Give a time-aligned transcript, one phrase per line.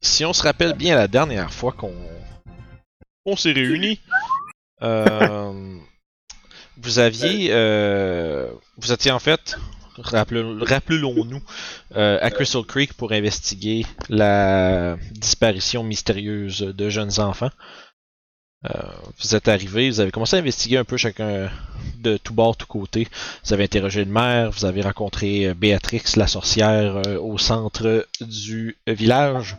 [0.00, 1.94] Si on se rappelle bien la dernière fois qu'on
[3.24, 4.00] on s'est réunis,
[4.82, 5.76] euh,
[6.76, 7.48] vous aviez.
[7.50, 9.56] euh, vous étiez en fait,
[9.98, 11.42] rappelons- rappelons-nous,
[11.96, 17.50] euh, à Crystal Creek pour investiguer la disparition mystérieuse de jeunes enfants.
[18.70, 18.82] Euh,
[19.20, 21.50] vous êtes arrivés, vous avez commencé à investiguer un peu chacun
[21.98, 23.08] de tout bord, tout côté.
[23.44, 28.06] Vous avez interrogé le maire, vous avez rencontré euh, Béatrix, la sorcière, euh, au centre
[28.20, 29.56] du village.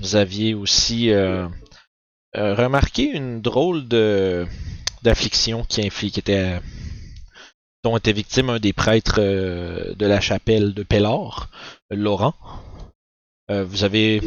[0.00, 1.10] Vous aviez aussi
[2.34, 4.46] remarqué une drôle de
[5.02, 6.22] d'affliction qui, qui
[7.84, 11.48] dont était victime un des prêtres de la chapelle de Pellor,
[11.90, 12.34] Laurent.
[13.48, 14.20] Vous avez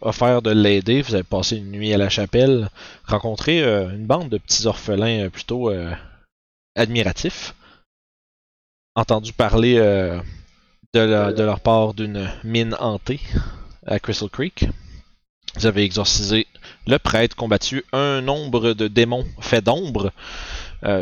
[0.00, 2.68] offert de l'aider, vous avez passé une nuit à la chapelle,
[3.04, 5.92] rencontré euh, une bande de petits orphelins euh, plutôt euh,
[6.76, 7.54] admiratifs,
[8.94, 9.74] entendu parler
[10.94, 13.20] de, leur part d'une mine hantée
[13.86, 14.66] à Crystal Creek.
[15.56, 16.46] Vous avez exorcisé
[16.86, 20.12] le prêtre, combattu un nombre de démons faits d'ombre,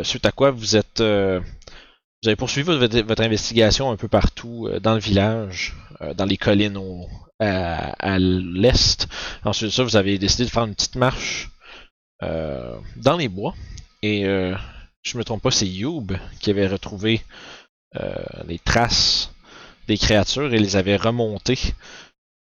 [0.03, 1.41] suite à quoi vous avez
[2.37, 5.75] poursuivi votre, investigation un peu partout dans le village,
[6.15, 7.07] dans les collines au-
[7.39, 9.07] à, à l'est.
[9.43, 11.49] Ensuite ça, vous avez décidé de faire une petite marche
[12.21, 13.55] euh, dans les bois.
[14.01, 14.55] Et euh,
[15.03, 17.23] je me trompe pas, c'est Youb qui avait retrouvé
[17.95, 19.31] euh, les traces
[19.87, 21.73] des créatures et les avait remontées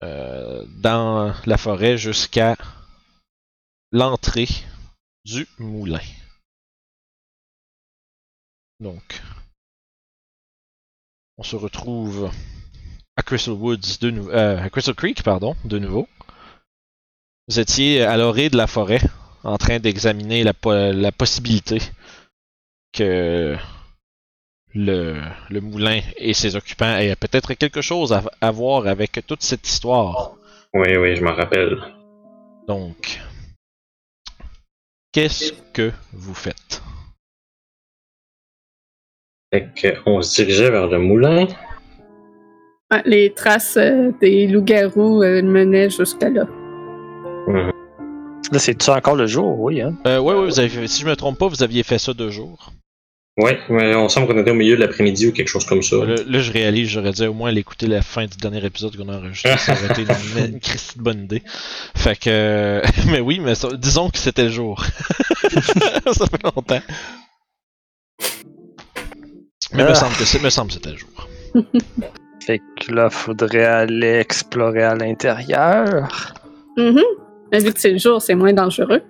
[0.04, 2.56] euh, dans la forêt jusqu'à
[3.92, 4.48] l'entrée
[5.26, 6.02] du moulin.
[8.80, 9.22] Donc,
[11.38, 12.30] on se retrouve
[13.16, 16.08] à Crystal Woods de euh, à Crystal Creek, pardon, de nouveau.
[17.48, 19.02] Vous étiez à l'orée de la forêt,
[19.44, 21.80] en train d'examiner la, po- la possibilité
[22.94, 23.58] que
[24.74, 29.44] le, le moulin et ses occupants aient peut-être quelque chose à, à voir avec toute
[29.44, 30.36] cette histoire.
[30.74, 31.78] Oui, oui, je m'en rappelle.
[32.68, 33.20] Donc,
[35.12, 36.82] qu'est-ce que vous faites?
[39.52, 41.48] Fait que, on se dirigeait vers le moulin.
[42.94, 46.46] Ouais, les traces euh, des loups-garous euh, menaient jusqu'à là.
[48.52, 49.60] Là, c'est-tu encore le jour?
[49.60, 49.96] Oui, hein?
[50.06, 52.30] Euh, ouais, ouais, vous avez, si je me trompe pas, vous aviez fait ça deux
[52.30, 52.72] jours.
[53.38, 55.96] Ouais, mais on semble qu'on était au milieu de l'après-midi ou quelque chose comme ça.
[56.06, 59.10] Là, là, je réalise, j'aurais dû au moins l'écouter la fin du dernier épisode qu'on
[59.10, 59.58] a enregistré.
[59.58, 60.10] Ça aurait été une,
[60.46, 61.42] une de bonne idée.
[61.96, 62.80] Fait que.
[63.10, 64.86] Mais oui, mais ça- disons que c'était le jour.
[65.50, 66.82] ça fait longtemps.
[69.74, 69.96] Mais me Ah.
[69.96, 71.28] semble que c'est, me semble que c'était le jour.
[72.46, 76.34] Fait que là, faudrait aller explorer à l'intérieur.
[76.78, 77.02] Mhm.
[77.52, 79.02] Mais vu que c'est le jour, c'est moins dangereux.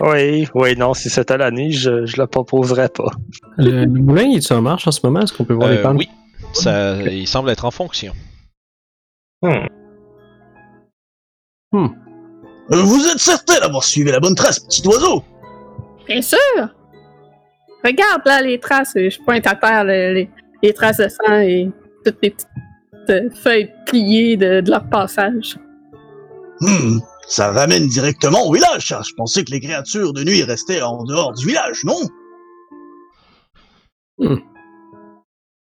[0.00, 3.10] Oui, oui, non, si c'était la nuit, je, je le proposerais pas.
[3.56, 5.20] Le, le moulin, il est en marche en ce moment?
[5.20, 5.96] Est-ce qu'on peut voir les Euh, pannes?
[5.98, 6.08] oui,
[6.52, 8.12] ça, il semble être en fonction.
[9.42, 9.66] Hmm.
[12.72, 15.22] Euh, Vous êtes certain d'avoir suivi la bonne trace, petit oiseau?
[16.06, 16.38] Bien sûr!
[17.84, 20.30] Regarde là les traces, je pointe à terre le- les,
[20.62, 21.70] les traces de sang et
[22.04, 22.48] toutes les petites
[23.10, 25.58] euh, feuilles pliées de, de leur passage.
[26.60, 26.98] Hmm,
[27.28, 29.00] ça ramène directement au village, ça.
[29.06, 31.98] Je pensais que les créatures de nuit restaient en dehors du village, non?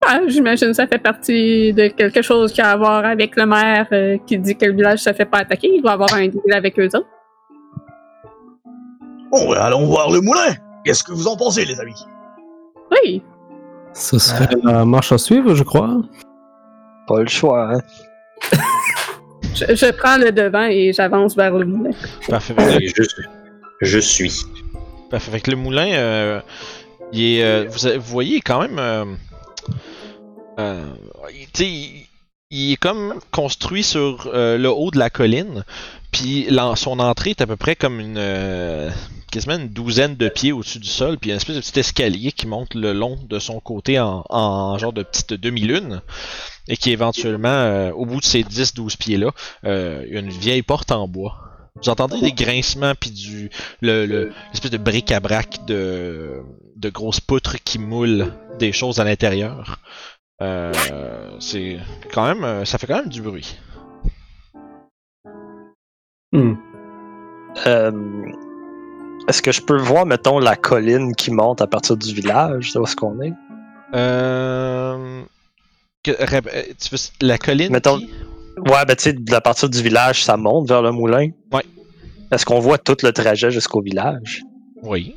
[0.05, 3.45] Ah, J'imagine que ça fait partie de quelque chose qui a à voir avec le
[3.45, 5.69] maire euh, qui dit que le village se fait pas attaquer.
[5.75, 7.07] Il doit avoir un deal avec eux autres.
[9.31, 10.55] Bon, ben, allons voir le moulin.
[10.83, 11.93] Qu'est-ce que vous en pensez, les amis?
[12.91, 13.21] Oui,
[13.93, 16.01] Ce serait la marche à suivre, je crois.
[17.09, 17.81] Pas le choix, hein?
[19.55, 21.89] je, je prends le devant et j'avance vers le moulin.
[22.27, 22.53] Parfait.
[22.95, 23.03] Je,
[23.81, 24.43] je suis.
[25.09, 25.31] Parfait.
[25.31, 26.39] Fait que le moulin, euh,
[27.11, 28.77] il est, euh, vous, voyez quand même.
[28.77, 29.05] euh,
[30.59, 30.83] euh,
[31.33, 32.05] il- tu sais,
[32.51, 35.65] il, est comme construit sur euh, le haut de la colline.
[36.11, 38.19] Puis son entrée est à peu près comme une.
[39.29, 41.17] Quasiment une douzaine de pieds au-dessus du sol.
[41.17, 43.59] Puis il y a une espèce de petit escalier qui monte le long de son
[43.59, 46.01] côté en, en genre de petite demi-lune.
[46.67, 49.31] Et qui éventuellement, euh, au bout de ces 10-12 pieds-là,
[49.65, 51.35] euh, il y a une vieille porte en bois.
[51.81, 53.49] Vous entendez des grincements puis du
[53.81, 56.41] le, le- l'espèce de bric-à-brac de,
[56.75, 59.79] de grosses poutres qui moulent des choses à l'intérieur.
[60.41, 60.71] Euh,
[61.39, 61.77] c'est
[62.13, 63.55] quand même, ça fait quand même du bruit.
[66.31, 66.53] Hmm.
[67.65, 67.91] Euh,
[69.29, 72.83] est-ce que je peux voir, mettons, la colline qui monte à partir du village, où
[72.83, 73.33] est-ce qu'on est?
[73.93, 75.23] Euh...
[76.07, 77.71] euh tu veux, la colline?
[77.71, 77.99] Mettons...
[77.99, 81.29] Ouais, ben tu sais, à partir du village, ça monte vers le moulin?
[81.51, 81.63] Ouais.
[82.31, 84.41] Est-ce qu'on voit tout le trajet jusqu'au village?
[84.81, 85.15] Oui.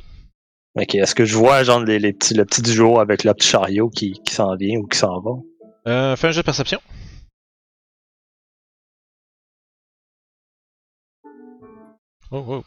[0.75, 3.47] Ok, est-ce que je vois genre les, les petits, le petit duo avec le petit
[3.47, 5.31] chariot qui, qui s'en vient ou qui s'en va?
[5.87, 6.79] Euh, fais un jeu de perception.
[12.29, 12.63] Oh, oh.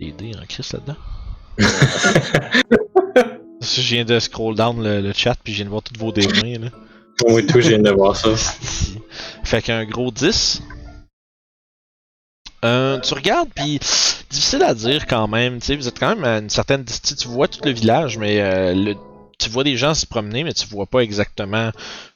[0.00, 0.96] Des dés en crise là-dedans.
[3.62, 6.12] je viens de scroll down le, le chat puis je viens de voir toutes vos
[6.12, 6.68] dés là.
[7.24, 8.28] Oui, tout, je viens de voir ça.
[9.44, 10.62] Fait qu'un gros 10.
[12.64, 13.78] Euh, tu regardes, puis
[14.28, 15.60] difficile à dire quand même.
[15.60, 17.16] Tu sais, vous êtes quand même à une certaine distance.
[17.16, 18.94] Tu vois tout le village, mais euh, le,
[19.38, 21.70] tu vois des gens se promener, mais tu vois pas exactement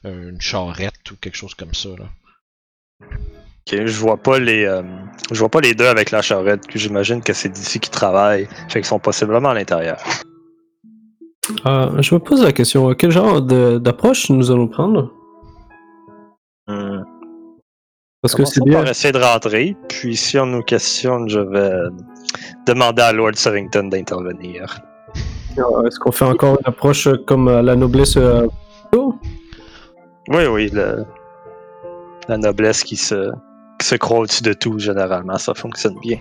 [0.05, 1.89] euh, une charrette ou quelque chose comme ça.
[1.89, 2.09] Là.
[3.67, 4.81] Ok, je vois pas les, euh,
[5.31, 6.65] je vois pas les deux avec la charrette.
[6.67, 9.97] que J'imagine que c'est d'ici qui travaillent, fait qu'ils sont possiblement à l'intérieur.
[11.65, 15.11] Euh, je me pose la question, quel genre d'approche nous allons prendre?
[16.67, 17.03] Hmm.
[18.21, 18.79] Parce que c'est bien.
[18.81, 21.71] par essayer de rentrer, puis si on nous questionne, je vais
[22.67, 24.79] demander à Lord Savington d'intervenir.
[25.57, 28.15] Est-ce qu'on fait encore une approche comme euh, la noblesse
[28.93, 31.03] Oui, oui, le-
[32.27, 33.31] la noblesse qui se,
[33.81, 36.17] qui se croit au-dessus de tout, généralement, ça fonctionne bien.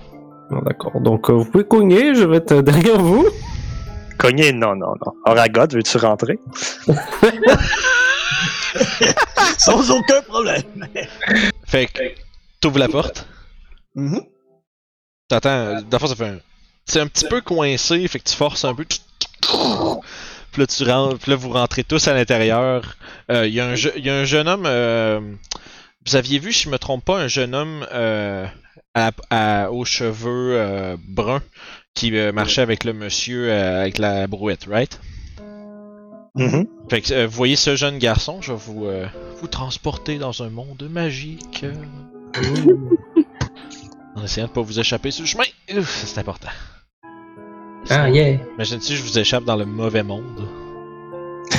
[0.51, 3.27] ah, D'accord, donc euh, vous pouvez cogner, je vais être derrière vous.
[4.19, 5.13] Cogner, non, non, non.
[5.25, 6.39] Oragot, veux-tu rentrer?
[9.59, 10.63] Sans aucun problème.
[11.67, 12.01] Fait que
[12.61, 13.27] t'ouvres la porte.
[13.95, 14.21] Mhm.
[15.29, 16.39] T'entends, euh, d'abord ça fait un.
[16.87, 18.85] C'est un petit peu coincé, fait que tu forces un peu.
[18.85, 19.01] Puis
[20.61, 22.97] là, tu rentres, puis là, vous rentrez tous à l'intérieur.
[23.31, 24.65] Euh, Il y, a un je- il y a un jeune homme.
[24.67, 25.21] euh,
[26.11, 28.45] vous aviez vu, si je me trompe pas, un jeune homme euh,
[28.95, 31.43] à- à- aux cheveux euh, bruns
[31.95, 35.01] qui euh, marchait avec le monsieur avec la brouette, right?
[36.35, 36.67] Mhm.
[36.89, 38.89] Fait que vous voyez ce jeune garçon, je vais vous,
[39.41, 41.65] vous transporter dans un monde magique.
[44.17, 45.45] en essayant de pas vous échapper sur le chemin.
[45.85, 46.49] C'est important.
[47.89, 48.39] Ah, yeah.
[48.55, 50.49] Imagine si je vous échappe dans le mauvais monde.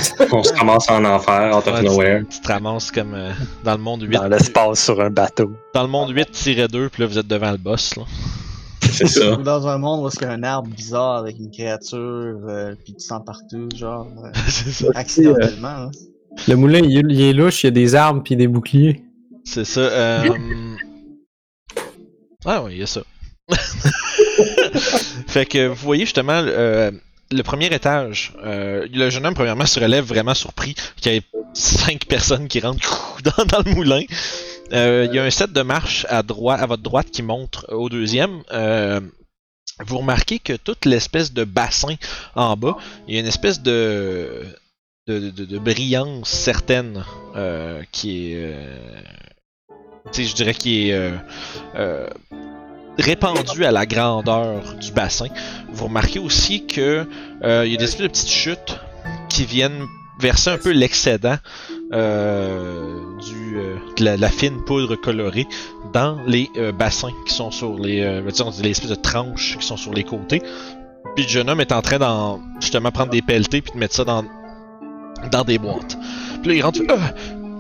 [0.32, 2.24] On se commence en enfer, out of Ouais, nowhere.
[2.30, 3.32] Tu te ramasses comme euh,
[3.64, 4.10] dans le monde 8.
[4.18, 5.52] Dans l'espace sur un bateau.
[5.74, 7.96] Dans le monde 8-2, puis là vous êtes devant le boss.
[7.96, 8.04] Là.
[8.82, 9.34] C'est ça.
[9.40, 11.98] Ou dans un monde où il y a un arbre bizarre avec une créature,
[12.48, 14.88] euh, puis du sang partout, genre, euh, c'est ça.
[14.96, 15.68] accidentellement.
[15.68, 15.92] hein.
[16.48, 19.04] Le moulin, il, est- il est louche, il y a des armes puis des boucliers.
[19.44, 19.82] C'est ça.
[19.82, 20.30] Euh...
[22.44, 23.02] Ah ouais, il y a ça.
[25.28, 26.90] fait que vous voyez justement euh,
[27.32, 28.34] le premier étage.
[28.44, 31.24] euh, le jeune homme, premièrement, se relève vraiment surpris qu'il y ait
[31.54, 34.04] cinq personnes qui rentrent dans, dans le moulin.
[34.74, 38.44] Euh, il y a un set de marches à, votre droite qui montre au deuxième.
[38.52, 39.02] Euh,
[39.86, 41.96] vous remarquez que toute l'espèce de bassin
[42.36, 44.46] en bas, il y a une espèce de,
[45.08, 47.04] de, brillance certaine
[47.92, 48.56] qui est.
[50.14, 51.12] je dirais qui est
[52.98, 55.28] répandu à la grandeur du bassin.
[55.72, 57.08] Vous remarquez aussi que
[57.44, 58.80] euh, il y a des espèces de petites chutes
[59.30, 59.86] qui viennent
[60.20, 61.38] verser un peu l'excédent
[61.94, 62.96] euh,
[63.54, 65.48] euh, de la, fine poudre colorée
[65.94, 69.94] dans les bassins qui sont sur les disons, les espèces de tranches qui sont sur
[69.94, 70.42] les côtés.
[71.16, 73.96] Puis le jeune homme est en train d'en justement prendre des pelletés puis de mettre
[73.96, 74.24] ça dans
[75.32, 75.98] dans des boîtes.
[76.42, 76.82] Puis là il rentre.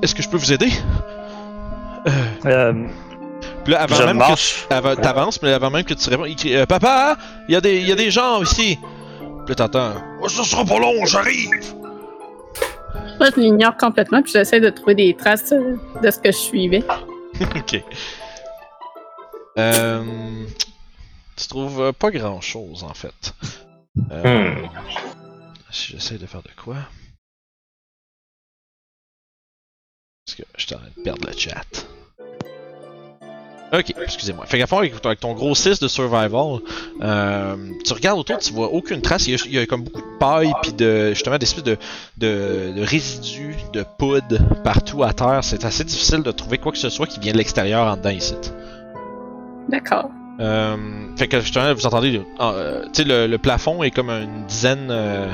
[0.01, 0.69] Est-ce que je peux vous aider?
[3.63, 4.67] Puis là, avant je même marche.
[4.69, 7.61] que t'avances, mais avant même que tu réponds, il crie euh, Papa, il y, a
[7.61, 8.77] des- il y a des gens ici.
[9.45, 11.49] Puis là, t'entends Oh, Ça sera pas long, j'arrive.
[13.19, 16.83] Moi, je l'ignore complètement, puis j'essaie de trouver des traces de ce que je suivais.
[17.41, 17.83] ok.
[19.57, 20.45] Euh,
[21.35, 23.33] tu trouves euh, pas grand chose en fait.
[24.11, 24.67] Euh, Hmm.
[25.69, 26.75] Si j'essaie de faire de quoi?
[30.25, 31.65] Parce que je suis en train de perdre le chat.
[33.73, 34.45] Ok, excusez-moi.
[34.47, 36.59] Fait qu'à fond, avec, avec ton gros 6 de survival,
[37.01, 39.27] euh, tu regardes autour, tu vois aucune trace.
[39.27, 41.63] Il y a, il y a comme beaucoup de paille, puis de, justement des espèces
[41.63, 41.77] de,
[42.17, 45.39] de, de résidus, de poudre partout à terre.
[45.43, 48.09] C'est assez difficile de trouver quoi que ce soit qui vient de l'extérieur en dedans
[48.09, 48.35] ici.
[49.69, 50.09] D'accord.
[50.41, 50.75] Euh,
[51.17, 54.87] fait que justement, vous entendez, euh, tu sais, le, le plafond est comme une dizaine,
[54.89, 55.27] euh,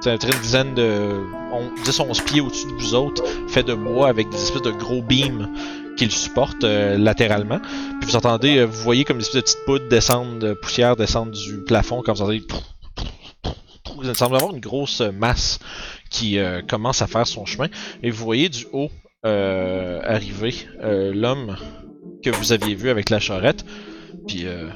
[0.00, 1.20] sais, une dizaine de,
[1.52, 4.70] on, 10, 11 pieds au-dessus de vous autres, fait de bois avec des espèces de
[4.70, 5.48] gros beams
[5.96, 7.60] qui le supportent euh, latéralement.
[8.00, 10.96] Puis vous entendez, euh, vous voyez comme des espèces de petites poudres descendre, de poussière
[10.96, 12.42] descendre du plafond, comme vous entendez.
[14.02, 15.60] Il semble avoir une grosse masse
[16.10, 17.68] qui euh, commence à faire son chemin.
[18.02, 18.90] Et vous voyez du haut
[19.24, 21.56] euh, arriver euh, l'homme
[22.22, 23.64] que vous aviez vu avec la charrette.
[24.26, 24.68] Puis euh,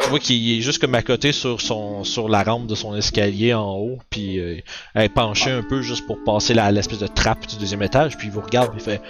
[0.00, 2.96] tu vois qu'il est juste comme à côté sur son sur la rampe de son
[2.96, 4.60] escalier en haut, puis euh,
[4.94, 8.28] elle est penché un peu juste pour passer l'espèce de trappe du deuxième étage, puis
[8.28, 9.00] il vous regarde, il fait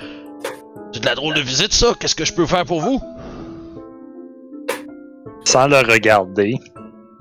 [0.92, 3.00] C'est de la drôle de visite ça, qu'est-ce que je peux faire pour vous?
[5.44, 6.54] Sans le regarder,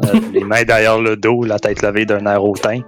[0.06, 2.82] euh, les mains derrière le dos, la tête levée d'un air hautain,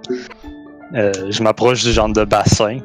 [0.94, 2.78] euh, je m'approche du genre de bassin.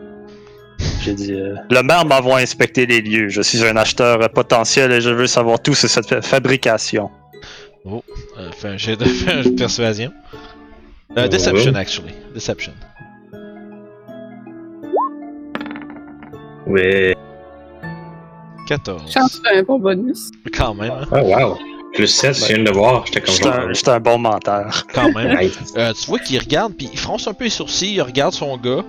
[1.02, 3.30] J'ai dit euh, Le maire m'envoie inspecter les lieux.
[3.30, 7.10] Je suis un acheteur potentiel et je veux savoir tout sur cette fa- fabrication.
[7.84, 8.04] Oh,
[8.38, 10.12] euh, fais un jet de, persuasion.
[11.18, 12.14] Euh, deception, actually.
[12.36, 12.74] Deception.
[16.68, 17.16] Ouais.
[18.68, 19.12] 14.
[19.12, 20.30] Chance c'est un bon bonus.
[20.54, 21.08] Quand même, hein.
[21.12, 21.58] Oh, wow.
[21.94, 23.06] Plus 7, je viens de le voir.
[23.08, 24.84] J'étais comme J'étais un, j'étais un bon menteur.
[24.94, 25.38] Quand même.
[25.78, 28.58] Euh, tu vois qu'il regarde, puis il fronce un peu les sourcils, il regarde son
[28.58, 28.84] gars.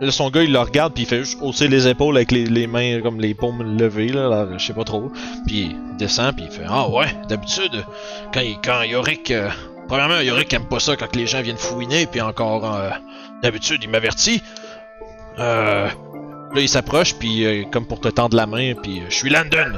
[0.00, 2.44] Là, son gars, il le regarde, puis il fait juste hausser les épaules avec les,
[2.44, 5.12] les mains comme les paumes levées, là, là, je sais pas trop.
[5.46, 7.84] Puis il descend, puis il fait Ah ouais, d'habitude,
[8.34, 9.30] quand, il- quand Yorick.
[9.30, 9.48] euh,
[9.86, 12.90] premièrement, Yorick aime pas ça quand les gens viennent fouiner, puis encore, euh,
[13.44, 14.42] d'habitude, il m'avertit.
[15.38, 15.88] Euh.
[16.54, 19.30] Là, il s'approche, puis euh, comme pour te tendre la main, puis euh, je suis
[19.30, 19.72] Landon.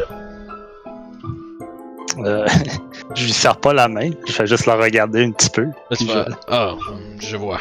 [2.18, 2.46] Euh,
[3.14, 5.62] je lui serre pas la main, je fais juste la regarder un petit peu.
[5.66, 6.26] Là, tu Puis vas.
[6.48, 6.74] Ah,
[7.20, 7.60] je vois.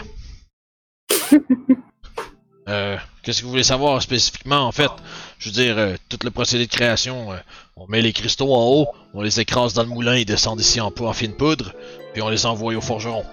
[2.69, 4.89] euh, qu'est-ce que vous voulez savoir spécifiquement en fait?
[5.37, 7.37] Je veux dire, euh, tout le procédé de création, euh,
[7.75, 10.79] on met les cristaux en haut, on les écrase dans le moulin, ils descendent ici
[10.81, 11.73] en, en fine poudre,
[12.13, 13.23] puis on les envoie au forgeron.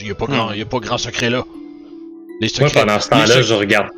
[0.00, 1.44] Il y a pas grand, y a pas grand secret là.
[2.40, 2.80] Les Moi, secrets.
[2.84, 3.88] pendant ce les temps-là, sec- je regarde.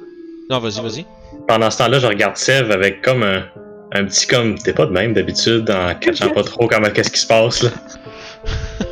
[0.50, 1.06] Non, vas-y, vas-y.
[1.46, 3.44] Pendant ce temps-là, je regarde Sev avec comme un,
[3.92, 4.58] un petit comme.
[4.58, 7.70] T'es pas de même d'habitude en catchant pas trop comment qu'est-ce qui se passe là.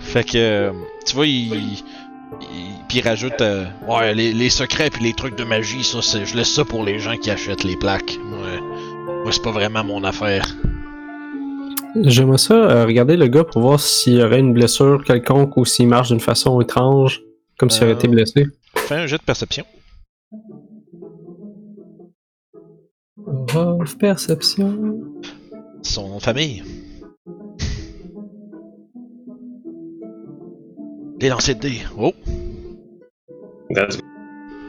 [0.00, 0.70] Fait que,
[1.06, 1.54] tu vois, il.
[1.54, 1.82] il
[2.88, 6.24] puis il rajoute, euh, ouais, les, les secrets puis les trucs de magie, ça, c'est,
[6.24, 8.16] je laisse ça pour les gens qui achètent les plaques.
[8.24, 8.46] Moi,
[9.24, 10.46] moi c'est pas vraiment mon affaire.
[12.02, 15.64] J'aimerais ça euh, regarder le gars pour voir s'il y aurait une blessure quelconque ou
[15.64, 17.22] s'il marche d'une façon étrange,
[17.58, 18.10] comme s'il aurait été Euh.
[18.12, 18.46] blessé.
[18.76, 19.64] Fais un jet de perception.
[23.54, 25.02] Oh, perception.
[25.82, 26.62] Son nom de famille.
[31.20, 31.80] Les lancers de dés.
[31.98, 32.12] Oh!
[33.70, 33.98] That's-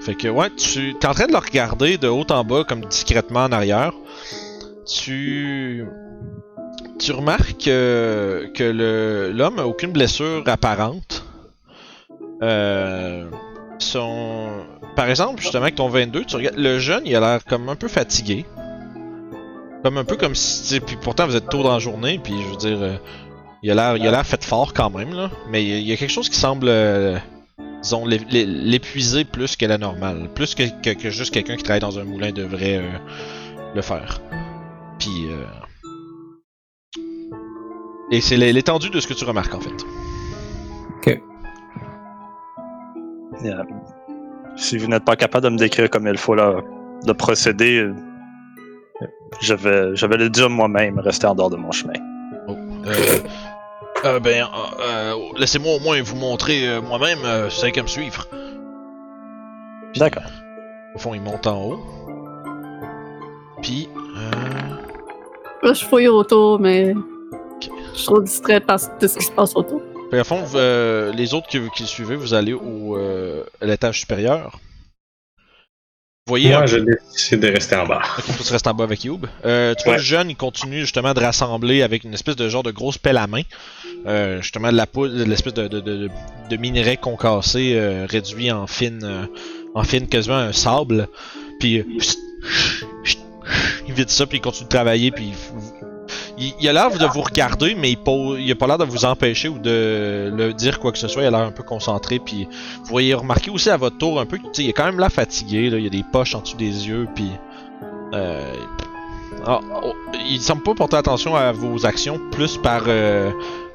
[0.01, 2.85] Fait que ouais, tu es en train de le regarder de haut en bas, comme
[2.85, 3.93] discrètement en arrière.
[4.85, 5.85] Tu.
[6.99, 11.25] Tu remarques euh, que le l'homme a aucune blessure apparente.
[12.41, 13.29] Euh,
[13.83, 14.49] son...
[14.95, 16.57] Par exemple, justement, avec ton 22, tu regardes.
[16.57, 18.45] Le jeune, il a l'air comme un peu fatigué.
[19.83, 20.79] Comme un peu comme si.
[20.79, 22.77] Puis pourtant, vous êtes tôt dans la journée, puis je veux dire.
[22.81, 22.97] euh,
[23.63, 25.29] il a l'air fait fort quand même, là.
[25.49, 26.67] Mais il y a- quelque chose qui semble.
[26.69, 27.17] euh,
[27.81, 30.29] disons, l'é- l'é- l'épuiser plus que la normale.
[30.33, 32.91] Plus que, que- juste quelqu'un qui travaille dans un moulin devrait euh,
[33.75, 34.19] le faire.
[34.99, 35.27] Puis.
[38.11, 39.85] Et c'est l'é- l'étendue de ce que tu remarques en fait.
[43.45, 43.63] Euh,
[44.55, 46.61] si vous n'êtes pas capable de me décrire comme il faut là,
[47.05, 47.93] le procédé, euh,
[49.41, 51.93] je vais, je vais le dire moi-même, rester en dehors de mon chemin.
[52.49, 53.19] Euh,
[54.05, 57.87] euh, ben, euh, euh, laissez-moi au moins vous montrer euh, moi-même, euh, c'est qu'à me
[57.87, 58.25] suivre.
[59.95, 60.23] D'accord.
[60.95, 61.79] Au fond, il monte en haut.
[63.61, 63.89] Puis.
[64.15, 65.67] Euh...
[65.67, 66.93] Là, je fouille autour, mais
[67.59, 69.81] je suis trop distraite par tout ce qui se passe autour.
[70.09, 73.43] Puis, à fond, vous, euh, les autres qui, qui le suivez, vous allez au euh,
[73.61, 74.59] à l'étage supérieur.
[76.25, 78.01] Vous voyez un Moi, je décide de rester en bas.
[78.17, 79.25] Ok, toi, tu restes en bas avec Youb.
[79.45, 79.97] Euh, tu vois Ouais.
[79.97, 83.17] le jeune, il continue justement de rassembler avec une espèce de genre de grosse pelle
[83.17, 83.43] à main.
[84.05, 86.09] Euh, justement de la poudre, de l'espèce de, de, de,
[86.49, 89.25] de minerai concassé euh, réduit en fine, euh,
[89.73, 91.07] en fine quasiment un sable.
[91.61, 91.83] Puis euh,
[93.87, 95.87] il vide ça, puis il continue de travailler, puis il,
[96.37, 99.05] il a l'air de vous regarder, mais il, pose, il a pas l'air de vous
[99.05, 101.23] empêcher ou de le dire quoi que ce soit.
[101.23, 104.25] Il a l'air un peu concentré, puis vous voyez remarquer aussi à votre tour un
[104.25, 106.35] peu, tu sais, il est quand même là fatigué, là, il y a des poches
[106.35, 107.31] en dessous des yeux, puis
[108.13, 108.53] euh,
[109.45, 109.93] ah, oh,
[110.29, 113.31] il semble pas porter attention à vos actions, plus par, euh,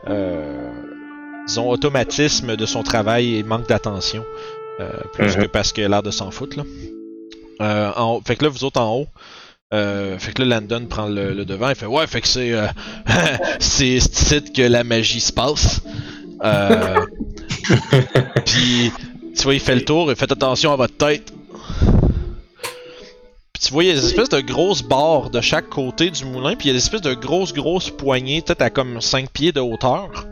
[0.08, 0.70] euh,
[1.46, 4.24] disons, automatisme de son travail et manque d'attention,
[4.80, 5.44] euh, plus Mhm.
[5.44, 6.58] que parce qu'il a l'air de s'en foutre.
[6.58, 6.64] Là.
[7.60, 9.06] Euh, en fait que là, vous autres en haut,
[9.72, 12.52] euh, fait que là, Landon prend le, le devant, il fait Ouais, fait que c'est
[12.52, 12.66] euh,
[13.58, 15.80] c'est ici que la magie se passe.
[16.44, 16.96] Euh,
[18.46, 18.90] Puis,
[19.36, 21.32] tu vois, il fait le tour, et faites attention à votre tête.
[23.52, 26.24] Puis tu vois, il y a des espèces de grosses barres de chaque côté du
[26.24, 29.30] moulin, puis il y a des espèces de grosses, grosses poignées, peut-être à comme 5
[29.30, 30.26] pieds de hauteur,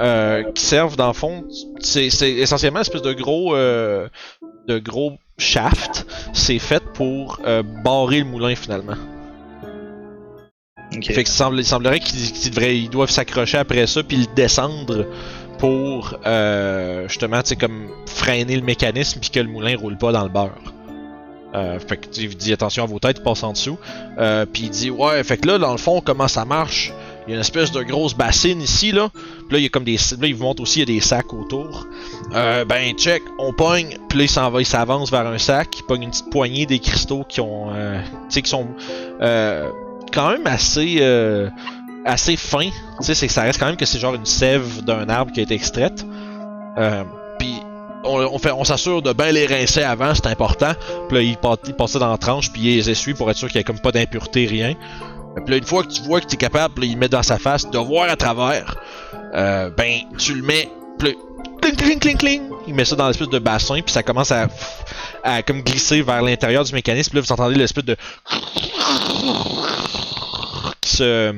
[0.00, 1.44] euh, qui servent dans le fond.
[1.80, 3.54] C'est c'est essentiellement une espèce de gros.
[3.54, 4.08] euh,
[4.66, 6.06] de gros shaft.
[6.32, 8.96] C'est fait pour euh, barrer le moulin finalement.
[11.04, 15.06] Fait que semble, il semblerait qu'ils devraient- ils doivent s'accrocher après ça puis le descendre
[15.58, 20.22] pour euh, justement tu comme freiner le mécanisme puis que le moulin roule pas dans
[20.22, 20.52] le beurre.
[21.54, 23.78] Euh, fait que il dit attention à vos têtes, passe en dessous.
[24.52, 26.92] Puis il dit ouais, fait que là dans le fond comment ça marche?
[27.26, 29.08] Il y a une espèce de grosse bassine ici là.
[29.50, 31.00] Là il y a comme des là il vous montre aussi il y a des
[31.00, 31.86] sacs autour.
[32.34, 35.78] Euh, ben check, on pogne, puis là il s'en va, il s'avance vers un sac,
[35.78, 38.66] il pogne une petite poignée des cristaux qui ont, euh, tu sais qui sont
[39.20, 39.70] euh,
[40.12, 41.02] quand même assez
[42.04, 42.68] assez fin.
[43.04, 45.42] Tu sais, ça reste quand même que c'est genre une sève d'un arbre qui a
[45.42, 46.06] été extraite.
[47.38, 47.54] Puis
[48.04, 50.72] on, on s'assure de bien les rincer avant, c'est important.
[51.08, 53.56] Puis là, il, passe- dans la tranche, puis il les essuie pour être sûr qu'il
[53.56, 54.74] y a comme pas d'impureté, rien.
[55.36, 57.22] Puis là, une fois que tu vois que tu es capable, là, il met dans
[57.22, 58.76] sa face, de voir à travers,
[59.34, 61.16] euh, ben, tu le mets, puis
[61.60, 64.48] cling, cling, cling, cling, il met ça dans l'espèce de bassin, puis ça commence à,
[65.22, 67.96] à comme glisser vers l'intérieur du mécanisme, puis là, vous entendez l'espèce de
[70.80, 71.34] qui se,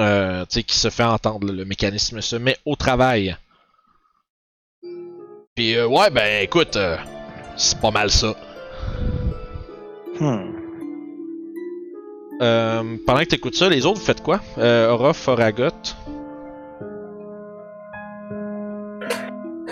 [0.00, 3.36] euh, qui se fait entendre, le mécanisme se met au travail.
[5.54, 6.96] Puis euh, ouais, ben écoute, euh,
[7.56, 8.34] c'est pas mal ça.
[10.18, 10.63] Hmm.
[12.42, 14.40] Euh, pendant que t'écoutes ça, les autres, vous faites quoi?
[14.58, 15.68] Euh, Orof, Oragot.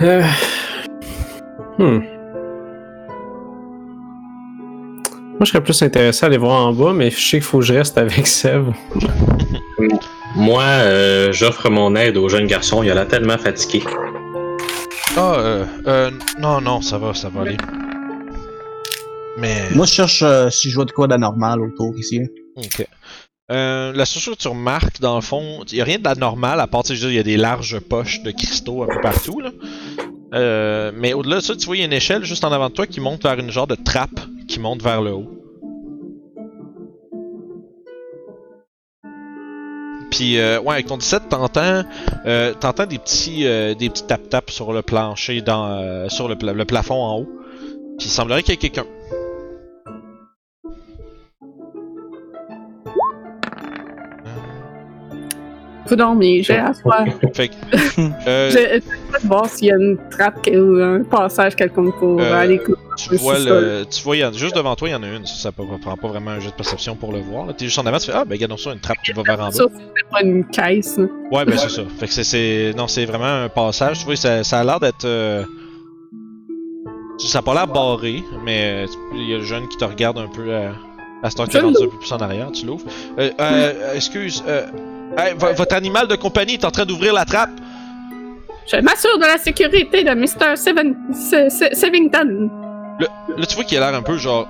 [0.01, 0.23] Euh...
[1.79, 2.01] Hmm.
[5.43, 7.59] Moi, je serais plus intéressé à aller voir en bas, mais je sais qu'il faut
[7.59, 8.73] que je reste avec Sev.
[10.37, 13.83] Moi, euh, j'offre mon aide au jeune garçon, il a l'air tellement fatigué.
[15.17, 17.57] Ah, euh, euh, non, non, ça va, ça va aller.
[19.37, 19.69] Mais.
[19.75, 22.21] Moi, je cherche euh, si je vois de quoi d'anormal autour ici.
[22.57, 22.87] Ok.
[23.51, 26.61] Euh, la seule chose que tu remarques, dans le fond, il y a rien d'anormal,
[26.61, 29.51] à part, il y a des larges poches de cristaux un peu partout, là.
[30.35, 32.71] Euh, mais au-delà de ça, tu vois, il y a une échelle juste en avant
[32.71, 35.31] de toi qui monte vers une genre de trappe qui monte vers le haut.
[40.11, 41.85] Puis, euh, ouais, avec ton 17, t'entends,
[42.27, 47.03] euh, t'entends des petits, des petits tap-tap sur le plancher, dans, sur le, le plafond
[47.03, 47.29] en haut.
[47.99, 48.87] Puis, il semblerait qu'il y ait quelqu'un.
[55.93, 57.05] Faut dormir, j'ai à soir.
[57.35, 57.55] Fait que,
[58.27, 62.19] euh, J'ai de voir s'il y a une trappe que- ou un passage quelconque pour
[62.19, 62.59] Euh, aller.
[62.97, 65.27] Tu vois, le, tu vois, y a- juste devant toi, il y en a une.
[65.27, 67.55] Ça, ça prend pas vraiment un jeu de perception pour le voir.
[67.55, 69.41] T'es juste en avant, tu fais Ah, ben, regarde ça, une trappe qui va vers
[69.41, 69.51] en bas.
[69.51, 70.97] Que c'est pas une caisse.
[70.97, 71.05] là.
[71.31, 71.83] Ouais, ben, c'est ça.
[71.99, 72.73] Fait que c'est-.
[72.75, 73.99] Non, c'est vraiment un passage.
[73.99, 75.05] Tu vois, ça, ça a l'air d'être.
[75.05, 75.45] euh,
[77.19, 79.85] Ça a pas l'air barré, mais euh, tu- il y a le jeune qui te
[79.85, 80.73] regarde un peu à,
[81.23, 82.51] à ce temps est Je rendu un peu plus en arrière.
[82.53, 82.85] Tu l'ouvres.
[83.19, 84.43] Euh, euh, excuse.
[84.49, 84.65] Euh,
[85.19, 87.51] hey, vo- votre animal de compagnie est en train d'ouvrir la trappe.
[88.71, 90.57] Je m'assure de la sécurité de Mr.
[90.57, 92.49] Seven, Se- Se- Sevington.
[93.01, 94.49] Là, tu vois qu'il a l'air un peu genre.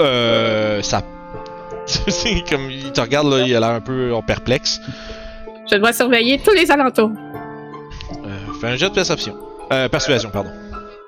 [0.00, 0.80] Euh.
[0.82, 1.02] Ça.
[1.86, 2.70] c'est comme.
[2.70, 4.80] Il te regarde, là, il a l'air un peu perplexe.
[5.70, 7.10] Je dois surveiller tous les alentours.
[8.24, 8.28] Euh,
[8.60, 9.36] fais un jet de perception.
[9.72, 10.50] Euh, persuasion, pardon.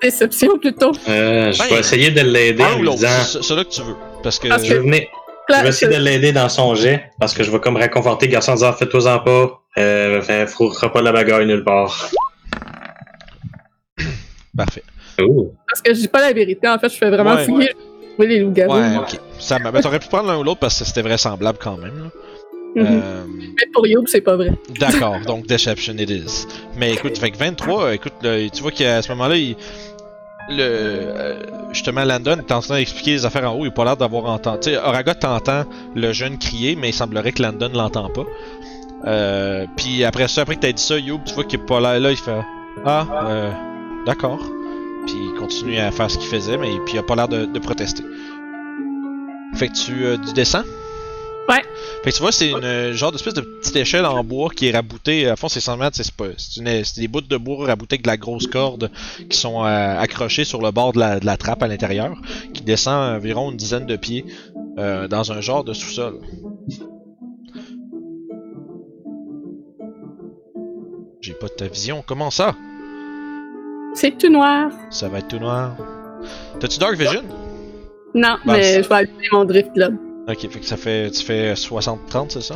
[0.01, 0.91] Déception plutôt.
[1.09, 3.09] Euh, je Ben, vais essayer de l'aider Un en ou lui l'autre, disant.
[3.23, 3.95] c'est celui que tu veux.
[4.21, 4.47] Parce que.
[4.49, 5.01] Parce Je vais, venir,
[5.49, 8.31] je vais essayer de l'aider dans son jet, parce que je vais comme réconforter le
[8.33, 12.09] garçon en disant Fais-toi-en pas, euh, fait, frottera pas la bagarre nulle part.
[14.57, 14.83] Parfait.
[15.21, 15.51] Ouh.
[15.67, 17.45] Parce que je dis pas la vérité, en fait, je fais vraiment Ouais.
[17.45, 17.71] fouiller.
[18.19, 18.73] Oui, les loups-garous.
[18.75, 19.19] Ouais, ok.
[19.39, 21.97] Ça, m'a- ben, t'aurais pu prendre l'un ou l'autre parce que c'était vraisemblable quand même.
[22.03, 22.09] là.
[22.75, 22.87] Mhm.
[23.03, 24.51] Euh, Mais pour Youb, c'est pas vrai.
[24.79, 26.45] D'accord, donc Deception it is.
[26.77, 29.55] Mais écoute, fait que 23, euh, écoute, là, tu vois qu'à ce moment-là, il.
[30.49, 31.39] Le, euh,
[31.71, 34.25] justement, Landon est en train d'expliquer les affaires en haut, il a pas l'air d'avoir
[34.25, 34.75] entendu.
[34.75, 35.63] Oragot t'entend
[35.95, 38.25] le jeune crier, mais il semblerait que Landon l'entend pas.
[39.05, 41.79] Euh, puis après ça, après que t'as dit ça, Youb, tu vois qu'il est pas
[41.79, 42.41] là, là, il fait
[42.85, 43.51] Ah, euh,
[44.05, 44.39] d'accord.
[45.05, 47.45] Puis il continue à faire ce qu'il faisait, mais puis il a pas l'air de,
[47.45, 48.03] de protester.
[49.55, 50.63] Fait que tu, euh, tu descends?
[51.49, 51.61] Ouais.
[52.03, 54.67] Fait que tu vois, c'est une euh, genre d'espèce de petite échelle en bois qui
[54.67, 55.27] est raboutée.
[55.27, 56.27] À fond, c'est 100 mètres, c'est pas.
[56.37, 58.89] C'est une- c'est des bouts de bois raboutés avec de la grosse corde
[59.29, 62.15] qui sont euh, accrochés sur le bord de la, de la trappe à l'intérieur,
[62.53, 64.25] qui descend environ une dizaine de pieds
[64.77, 66.19] euh, dans un genre de sous-sol.
[71.21, 72.03] J'ai pas de ta vision.
[72.05, 72.55] Comment ça?
[73.95, 74.71] C'est tout noir.
[74.89, 75.75] Ça va être tout noir.
[76.59, 77.21] T'as-tu Dark Vision?
[78.15, 79.89] Non, Bah, c'est- mais je vais allumer mon drift là.
[80.27, 81.11] Ok, fait que ça fait.
[81.11, 82.55] Tu fais 60-30, c'est ça?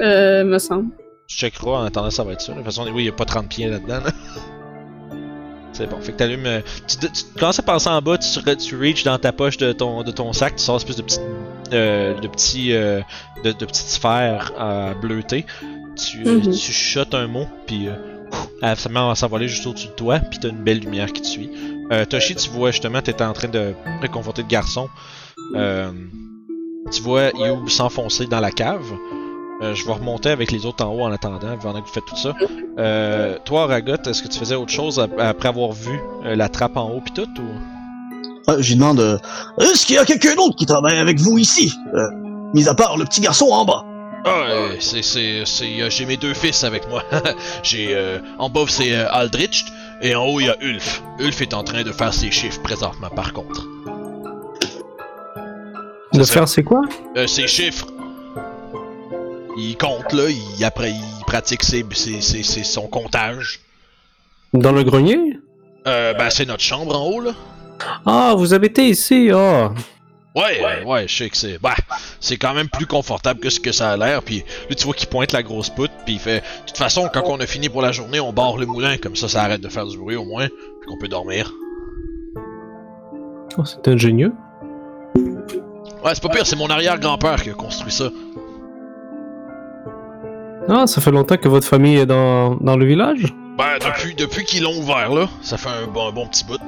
[0.00, 0.86] Euh, me semble.
[1.26, 2.52] Tu checkeras en attendant, ça va être ça.
[2.52, 4.00] De toute façon, oui, il n'y a pas 30 pieds là-dedans.
[4.04, 4.10] là.
[5.72, 6.00] C'est bon.
[6.00, 6.46] Fait que t'allumes.
[6.46, 9.72] euh, tu, tu commences à passer en bas, tu, tu reach dans ta poche de
[9.72, 11.20] ton, de ton sac, tu sors une espèce de petite.
[11.72, 12.72] euh, de petits.
[12.72, 13.00] euh,
[13.44, 15.46] de, de petites sphères euh, bleutées.
[15.96, 16.42] Tu, Mhm.
[16.42, 17.88] tu chuchotes un mot, puis.
[17.88, 17.94] euh,
[18.62, 21.50] met à s'envoler juste au-dessus de toi, puis t'as une belle lumière qui te suit.
[21.92, 24.88] Euh, Toshi, tu vois justement, t'étais en train de réconforter le garçon.
[25.56, 25.90] Euh,
[26.90, 28.84] tu vois Youb s'enfoncer dans la cave.
[29.62, 32.06] Euh, je vais remonter avec les autres en haut en attendant, pendant que vous faites
[32.06, 32.32] tout ça.
[32.78, 36.48] Euh, toi, Ragot, est-ce que tu faisais autre chose ap- après avoir vu euh, la
[36.48, 38.40] trappe en haut pis tout ou?
[38.46, 39.18] Ah, J'y demande euh,
[39.60, 41.72] Est-ce qu'il y a quelqu'un d'autre qui travaille avec vous ici?
[41.94, 42.08] Euh,
[42.54, 43.84] Mis à part le petit garçon en bas.
[44.24, 47.02] Ah, euh, c'est c'est c'est euh, j'ai mes deux fils avec moi.
[47.62, 49.66] j'ai euh, en bas c'est euh, Aldrich
[50.02, 51.02] et en haut il y a Ulf.
[51.18, 53.66] Ulf est en train de faire ses chiffres présentement par contre.
[56.12, 56.82] Ça, faire c'est quoi?
[57.16, 57.86] Euh, ses chiffres.
[59.56, 63.60] il compte, là, il, après, il pratique ses, ses- ses- ses- son comptage.
[64.52, 65.38] Dans le grenier?
[65.86, 67.32] Euh, ben, c'est notre chambre en haut, là.
[68.04, 69.72] Ah, vous habitez ici, ah.
[70.36, 71.58] Ouais, euh, ouais, je sais que c'est.
[71.60, 71.74] Bah,
[72.20, 74.22] c'est quand même plus confortable que ce que ça a l'air.
[74.22, 76.40] Puis là, tu vois qu'il pointe la grosse poutre, puis il fait.
[76.40, 79.16] De toute façon, quand on a fini pour la journée, on barre le moulin, comme
[79.16, 81.52] ça, ça arrête de faire du bruit au moins, puis qu'on peut dormir.
[83.58, 84.32] Oh, c'est ingénieux.
[86.04, 88.08] Ouais, c'est pas pire, c'est mon arrière-grand-père qui a construit ça.
[90.68, 93.34] Ah, ça fait longtemps que votre famille est dans, dans le village?
[93.58, 96.60] Ben, depuis, depuis qu'ils l'ont ouvert, là, ça fait un bon, un bon petit bout.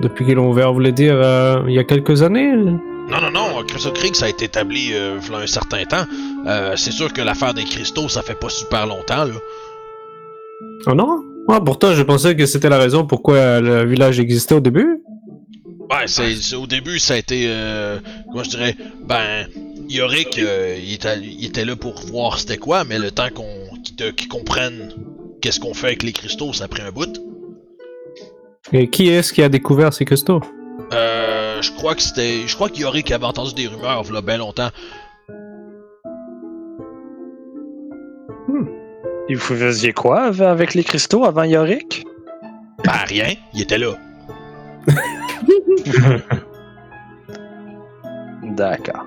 [0.00, 2.52] Depuis qu'ils l'ont ouvert, vous voulez dire, euh, il y a quelques années?
[2.54, 6.04] Non, non, non, Crystal Creek, ça a été établi euh, v'là un certain temps.
[6.46, 9.34] Euh, c'est sûr que l'affaire des cristaux, ça fait pas super longtemps, là.
[10.86, 11.22] Oh non?
[11.48, 15.00] Ah, pourtant, je pensais que c'était la raison pourquoi le village existait au début.
[15.94, 17.98] Ouais, c'est, c'est- au début, ça a été, euh,
[18.30, 19.46] comment je dirais, ben,
[19.88, 23.76] Yorick, euh, il, était, il était là pour voir c'était quoi, mais le temps qu'on,
[23.84, 24.92] qu'il, te- qu'il comprenne
[25.40, 27.20] qu'est-ce qu'on fait avec les cristaux, ça a pris un bout.
[28.72, 30.40] Et qui est-ce qui a découvert ces cristaux?
[30.92, 34.38] Euh, je crois que c'était, je crois que Yorick avait entendu des rumeurs, il bien
[34.38, 34.70] longtemps.
[39.28, 42.04] Et vous faisiez quoi av- avec les cristaux avant Yorick?
[42.84, 43.94] Ben, rien, il était là.
[48.42, 49.04] D'accord.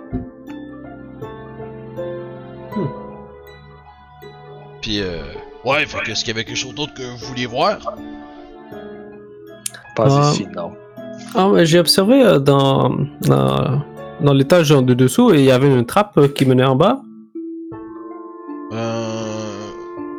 [4.82, 5.22] Puis, euh,
[5.66, 7.78] ouais, fait que, est-ce qu'il y avait quelque chose d'autre que vous vouliez voir?
[9.96, 10.30] Pas Ah.
[10.32, 10.72] ici, non.
[11.36, 13.82] Ah, mais j'ai observé euh, dans, dans,
[14.22, 17.02] dans l'étage de dessous, et il y avait une trappe euh, qui menait en bas.
[18.72, 19.04] Euh...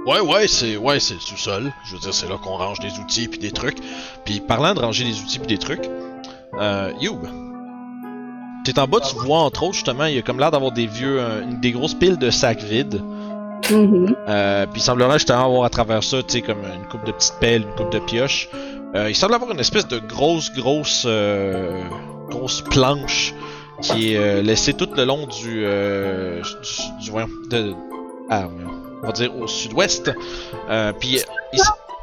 [0.06, 1.70] Ouais, ouais, c'est ouais, c'est le sous-sol.
[1.84, 3.76] Je veux dire, c'est là qu'on range des outils puis des trucs.
[4.24, 5.88] Puis parlant de ranger des outils puis des trucs,
[6.60, 7.20] euh, Youb,
[8.64, 10.86] t'es en bas, tu vois entre autres justement, il y a comme l'air d'avoir des
[10.86, 13.02] vieux, euh, des grosses piles de sacs vides.
[13.70, 14.14] Mhm.
[14.28, 17.12] Euh, puis il semblerait justement avoir à travers ça, tu sais, comme une coupe de
[17.12, 18.48] petites pelles, une coupe de pioches.
[18.94, 21.06] Euh, il semble avoir une espèce de grosse, grosse,
[22.30, 23.34] grosse planche
[23.82, 27.74] qui est laissée tout le long du, du, du- voyons, de,
[28.30, 28.44] ah,
[29.02, 30.10] on va dire au sud-ouest.
[31.00, 31.20] Puis
[31.52, 31.60] il,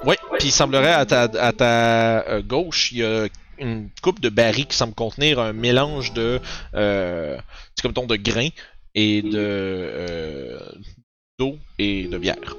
[0.08, 3.26] ouais, puis il semblerait à ta, à ta gauche, il y a
[3.60, 6.40] une coupe de barils qui semble contenir un mélange de,
[6.76, 7.38] euh,
[7.82, 8.50] comme ton de grains
[8.94, 10.60] et de euh,
[11.40, 12.56] d'eau et de bière.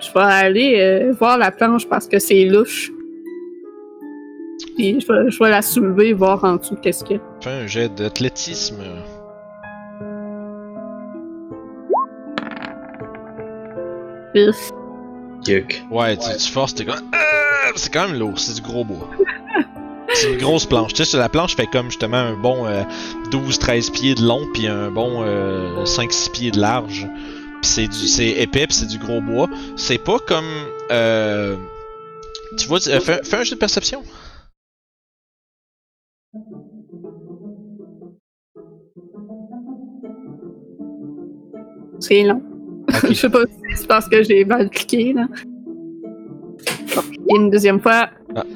[0.00, 2.90] Je vais aller euh, voir la planche parce que c'est louche.
[4.76, 7.22] Puis je vais, je vais la soulever, voir en dessous qu'est-ce qu'il y a.
[7.40, 8.82] Fais un jet d'athlétisme.
[14.34, 14.70] Pif.
[15.46, 15.82] Yuck.
[15.90, 17.00] Ouais, tu, tu forces, t'es comme.
[17.12, 17.18] Ah!
[17.76, 19.10] C'est quand même lourd, c'est du gros bois.
[20.14, 20.92] C'est une grosse planche.
[20.92, 22.82] Tu sais, sur la planche fait comme justement un bon euh,
[23.30, 27.06] 12-13 pieds de long, puis un bon euh, 5-6 pieds de large.
[27.60, 29.48] Puis c'est du, c'est épais, puis c'est du gros bois.
[29.76, 30.46] C'est pas comme.
[30.90, 31.56] Euh,
[32.56, 34.02] tu vois, tu- euh, fais, fais un jeu de perception.
[42.00, 42.42] C'est long.
[43.08, 45.26] Je sais pas si c'est parce que j'ai mal cliqué, là.
[46.94, 48.10] Bon, et une deuxième fois.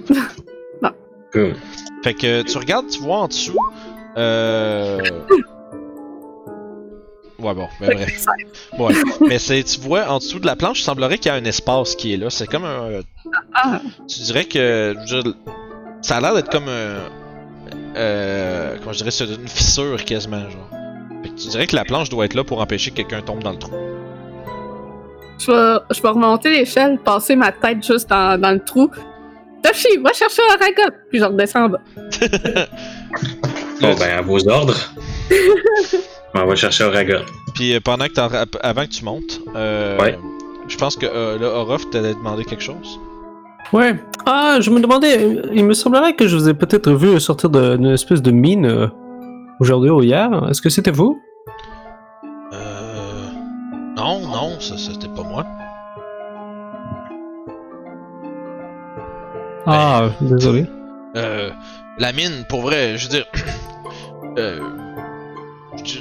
[1.33, 1.55] Cool.
[2.03, 3.57] Fait que tu regardes, tu vois en dessous.
[4.16, 4.99] Euh...
[7.38, 8.27] Ouais, bon, ben bref.
[8.79, 8.95] Ouais.
[9.29, 11.45] Mais c'est, tu vois, en dessous de la planche, il semblerait qu'il y a un
[11.45, 12.29] espace qui est là.
[12.31, 13.01] C'est comme un.
[13.55, 14.95] Ah, Tu dirais que.
[15.07, 15.33] je
[16.03, 17.09] ça a l'air d'être comme un.
[17.97, 20.69] Euh, comment je dirais, c'est une fissure quasiment, genre.
[21.23, 23.43] Fait que tu dirais que la planche doit être là pour empêcher que quelqu'un tombe
[23.43, 23.73] dans le trou.
[25.40, 28.90] Je, vais, je vais remonter l'échelle, passer ma tête juste dans, dans le trou.
[29.62, 30.94] Toshi, va chercher un ragot!
[31.11, 31.81] Puis je redescends en bas.
[33.81, 34.76] Bon, ben, à vos ordres.
[36.35, 37.22] On va chercher Oragon.
[37.55, 40.18] Puis euh, pendant que t'en ra- avant que tu montes, euh, Ouais.
[40.68, 43.00] je pense que euh, là, Orof t'allais demander quelque chose.
[43.72, 43.94] Ouais.
[44.26, 47.76] Ah, je me demandais, il me semblerait que je vous ai peut-être vu sortir de-
[47.76, 48.87] d'une espèce de mine euh,
[49.61, 50.31] aujourd'hui ou hier.
[50.50, 51.20] Est-ce que c'était vous?
[54.01, 55.45] Non, non, ça c'était pas moi.
[59.67, 60.65] Ah, désolé.
[61.17, 61.51] Euh,
[61.99, 63.27] la mine, pour vrai, je veux dire.
[64.39, 64.59] euh,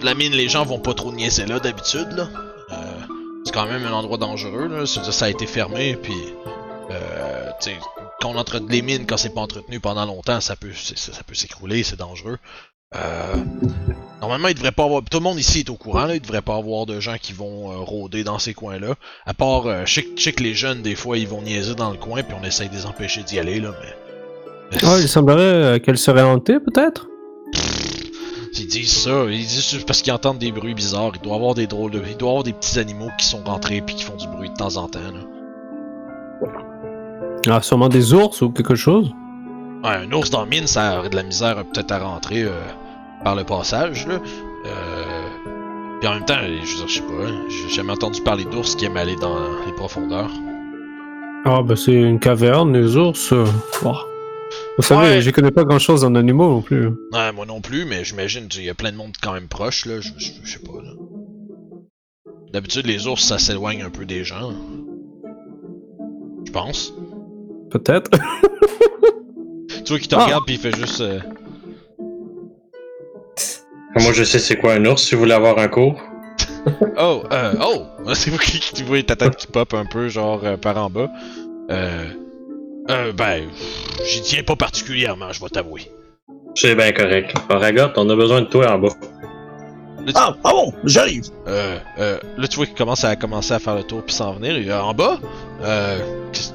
[0.01, 2.29] la mine, les gens vont pas trop niaiser là d'habitude, là.
[2.71, 2.75] Euh,
[3.43, 4.85] c'est quand même un endroit dangereux, là.
[4.85, 6.15] Ça a été fermé, puis.
[6.91, 7.77] Euh, tu sais,
[8.21, 11.35] quand on entretient les mines, quand c'est pas entretenu pendant longtemps, ça peut, ça peut
[11.35, 12.37] s'écrouler, c'est dangereux.
[12.95, 13.35] Euh,
[14.19, 15.03] normalement, il devrait pas avoir.
[15.03, 16.15] Tout le monde ici est au courant, là.
[16.15, 18.95] Il devrait pas avoir de gens qui vont euh, rôder dans ces coins-là.
[19.27, 21.41] À part, euh, je sais que- je sais que les jeunes, des fois, ils vont
[21.43, 24.77] niaiser dans le coin, puis on essaye de les empêcher d'y aller, là, mais.
[24.83, 27.07] Ah, il semblerait qu'elle serait hantée, peut-être?
[28.61, 29.25] Il disent ça.
[29.29, 31.11] Ils disent parce qu'ils entendent des bruits bizarres.
[31.15, 32.01] Il doit y avoir des drôles de.
[32.09, 34.55] Il doit avoir des petits animaux qui sont rentrés puis qui font du bruit de
[34.55, 34.99] temps en temps.
[34.99, 36.47] Là.
[37.49, 39.11] Ah, sûrement des ours ou quelque chose?
[39.83, 42.51] Ouais, un ours dans mine, ça aurait de la misère peut-être à rentrer euh,
[43.23, 44.05] par le passage.
[44.07, 44.15] Là.
[44.65, 45.27] Euh,
[45.99, 47.27] puis en même temps, je veux dire, je sais pas.
[47.27, 50.29] hein, J'ai jamais entendu parler d'ours qui aiment aller dans les profondeurs.
[51.45, 53.31] Ah, bah c'est une caverne, les ours.
[53.31, 53.45] euh.
[54.77, 55.21] Vous savez, Ouais.
[55.21, 56.87] je connais pas grand chose en animaux non plus.
[57.13, 59.85] Ouais, moi non plus, mais j'imagine qu'il y a plein de monde quand même proche,
[59.85, 60.01] là.
[60.01, 60.91] Je, je- je sais pas, là.
[62.51, 64.51] D'habitude, les ours, ça s'éloigne un peu des gens.
[66.45, 66.93] Je pense.
[67.71, 68.09] Peut-être.
[69.83, 70.25] Tu vois qu'il te Ah.
[70.25, 71.01] regarde puis il fait juste.
[71.01, 71.19] euh,
[73.95, 75.99] Moi, je sais c'est quoi un ours si vous voulez avoir un cours.
[77.01, 77.85] Oh, euh, oh!
[78.13, 80.89] C'est vous qui, tu vois ta tête qui pop un peu, genre euh, par en
[80.89, 81.09] bas.
[81.71, 82.09] Euh.
[82.89, 83.47] Euh, ben.
[84.05, 85.89] J'y tiens pas particulièrement, je vais t'avouer.
[86.55, 87.33] C'est bien correct.
[87.49, 88.89] Aragot, on a besoin de toi en bas.
[90.15, 91.23] Ah, ah bon, j'arrive.
[91.47, 94.33] Euh, euh, là, tu vois qu'il commence à commencer à faire le tour puis s'en
[94.33, 94.57] venir.
[94.57, 95.19] Il est en bas.
[95.63, 95.99] Euh.
[96.33, 96.51] qu'est-ce-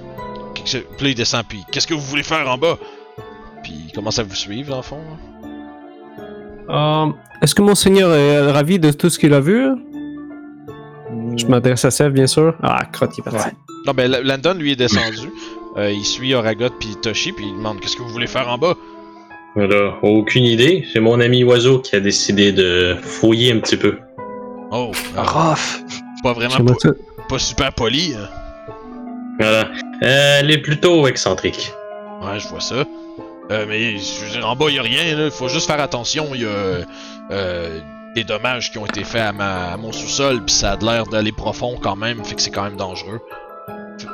[0.54, 1.62] qu'est-ce que- Puis là, il descend puis.
[1.72, 2.76] Qu'est-ce que vous voulez faire en bas?
[3.64, 5.00] Puis il commence à vous suivre, dans le fond.
[6.70, 7.06] Euh,
[7.42, 9.66] Est-ce que Monseigneur est ravi de tout ce qu'il a vu?
[11.36, 12.54] Je m'adresse à Sèvres, bien sûr.
[12.62, 13.48] Ah, crotte, il est parti.
[13.48, 13.52] Ouais.
[13.86, 15.28] Non, ben, Landon, lui, est descendu.
[15.76, 18.58] Euh, il suit Oragot puis Toshi puis il demande Qu'est-ce que vous voulez faire en
[18.58, 18.74] bas?
[19.56, 20.86] Voilà, aucune idée.
[20.92, 23.98] C'est mon ami Oiseau qui a décidé de fouiller un petit peu.
[24.70, 25.82] Oh, euh, Rough!
[26.22, 26.90] pas vraiment po- ça-
[27.28, 28.14] pas super poli.
[28.14, 28.28] hein.
[29.40, 29.62] Voilà.
[30.04, 31.72] Euh, elle est plutôt excentrique.
[32.22, 32.84] Ouais, je vois ça.
[33.50, 33.96] Euh, mais
[34.42, 35.30] en bas, il a rien, là.
[35.30, 36.34] Faut juste faire attention.
[36.34, 36.84] Il y a
[37.30, 37.80] euh,
[38.14, 40.84] des dommages qui ont été faits à, ma- à mon sous-sol, puis ça a de
[40.84, 43.20] l'air d'aller profond quand même, fait que c'est quand même dangereux.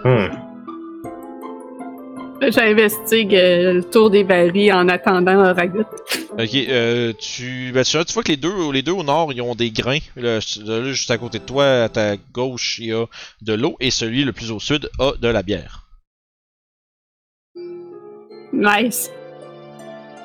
[0.04, 0.28] Hmm.
[2.42, 5.84] J'investigue euh, le tour des barils en attendant un ragot.
[6.32, 9.42] Ok, euh, tu, ben, tu, tu vois que les deux, les deux au nord, ils
[9.42, 9.98] ont des grains.
[10.16, 13.04] Là, là, juste à côté de toi, à ta gauche, il y a
[13.42, 15.86] de l'eau, et celui le plus au sud a de la bière.
[18.52, 19.10] Nice.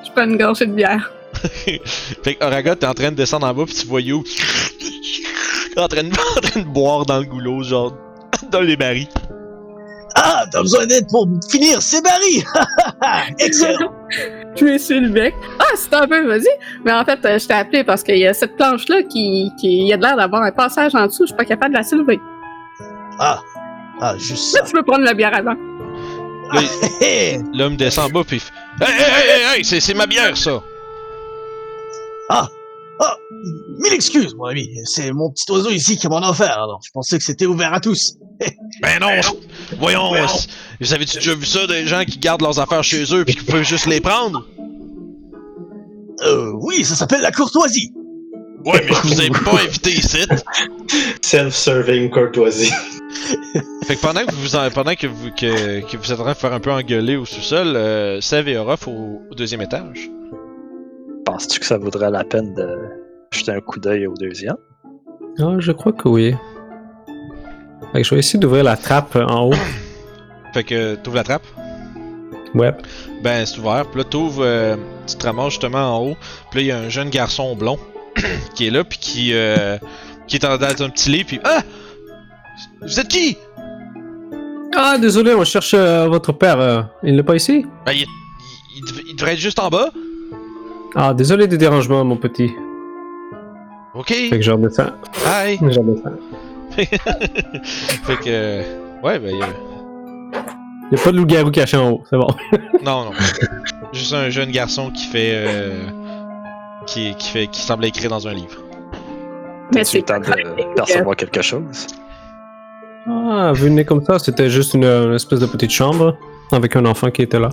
[0.06, 1.10] Je prends une gorgée de bière.
[1.42, 4.24] fait que Oragot, t'es en train de descendre en bas, puis tu vois You
[5.76, 7.94] en train, de, en train de boire dans le goulot, genre,
[8.50, 9.08] dans les barils.
[10.18, 12.42] Ah, t'as besoin d'aide pour finir ces barils.
[13.38, 13.92] Excellent.
[14.56, 15.34] Je lui suis le bec.
[15.58, 16.48] Ah, c'est un peu, vas-y.
[16.86, 19.80] Mais en fait, euh, je t'ai appelé parce qu'il y a cette planche-là qui, qui
[19.80, 21.24] il y a de l'air d'avoir un passage en dessous.
[21.24, 22.18] Je suis pas capable de la soulever.
[23.18, 23.42] Ah,
[24.00, 24.66] ah, juste Là, ça.
[24.66, 25.54] tu peux prendre la bière avant.
[27.54, 28.42] L'homme descend en bas, puis
[28.80, 30.62] Hey, hey, hey, hey, hey, c'est, c'est ma bière, ça!
[32.28, 32.48] Ah,
[33.78, 34.68] mille excuses, mon ami.
[34.84, 36.52] C'est mon petit oiseau ici qui m'en a offert.
[36.54, 38.14] Alors, je pensais que c'était ouvert à tous.
[38.82, 40.48] Ben non, c'est- voyons, c'est-
[40.80, 43.44] vous avez-tu déjà vu ça, des gens qui gardent leurs affaires chez eux, puis qui
[43.44, 44.46] peuvent juste les prendre?
[46.24, 47.92] Euh, oui, ça s'appelle la courtoisie.
[48.66, 50.18] Ouais, mais je vous ai pas invité ici.
[51.22, 52.72] Self-serving courtoisie.
[53.84, 56.32] Fait que pendant que vous, en- pendant que vous, que, que vous êtes en train
[56.32, 60.10] de faire un peu engueuler au sous-sol, euh, Sev et Orof au, au deuxième étage.
[61.24, 62.68] Penses-tu que ça vaudrait la peine de
[63.32, 64.56] jeter un coup d'œil au deuxième?
[65.38, 66.34] Ah, je crois que oui.
[67.92, 69.54] Fait que je vais essayer d'ouvrir la trappe en haut.
[70.54, 71.44] Fait que t'ouvres la trappe?
[72.54, 72.72] Ouais.
[73.22, 73.86] Ben, c'est ouvert.
[73.90, 74.76] Puis là, t'ouvres, euh,
[75.06, 76.16] tu te ramasses justement en haut.
[76.50, 77.78] Puis là, il y a un jeune garçon blond
[78.54, 79.76] qui est là, puis qui, euh,
[80.26, 81.60] qui est en- dans un petit lit, puis Ah!
[82.82, 83.36] Vous êtes qui?
[84.74, 86.60] Ah, désolé, on cherche euh, votre père.
[86.60, 87.64] euh, il n'est pas ici?
[87.86, 88.06] Ben, il, il-
[88.76, 89.90] il dev- il devrait être juste en bas.
[90.94, 92.50] Ah, désolé des dérangements, mon petit.
[93.94, 94.08] Ok.
[94.08, 94.92] Fait que je redescends.
[95.26, 95.58] Hi.
[95.60, 96.16] Je redescends.
[98.04, 98.24] fait que.
[98.28, 98.62] euh,
[99.02, 99.46] Ouais, ben, il y a-
[100.90, 102.28] Il n'y a pas de loup-garou caché en haut, c'est bon.
[102.84, 103.10] Non, non.
[103.92, 105.32] Juste un jeune garçon qui fait.
[105.32, 105.88] euh,
[106.86, 107.46] Qui, qui fait.
[107.48, 108.58] Qui semble écrire dans un livre.
[109.74, 111.86] Mais c'est le temps de percevoir quelque chose?
[113.08, 116.16] Ah, venez comme ça, c'était juste une, une espèce de petite chambre
[116.52, 117.50] avec un enfant qui était là.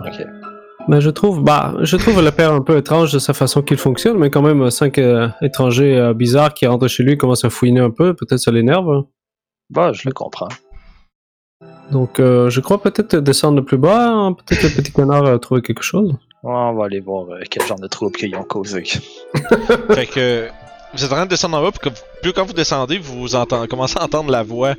[0.00, 0.24] Ok.
[0.88, 3.76] Mais je trouve, bah, je trouve le père un peu étrange de sa façon qu'il
[3.76, 7.50] fonctionne, mais quand même cinq euh, étrangers euh, bizarres qui rentrent chez lui commencent à
[7.50, 9.04] fouiner un peu, peut-être ça l'énerve.
[9.70, 10.48] Bah, je le comprends.
[11.90, 15.62] Donc, euh, je crois peut-être descendre plus bas, hein, peut-être le petit canard a trouvé
[15.62, 16.12] quelque chose.
[16.42, 18.84] Ouais, on va aller voir euh, quel genre de troubles qu'ils ont causé.
[19.90, 20.48] fait que.
[20.94, 21.90] Vous êtes en train de descendre en bas, puis
[22.22, 23.26] plus quand vous descendez, vous
[23.68, 24.74] commencez à entendre la voix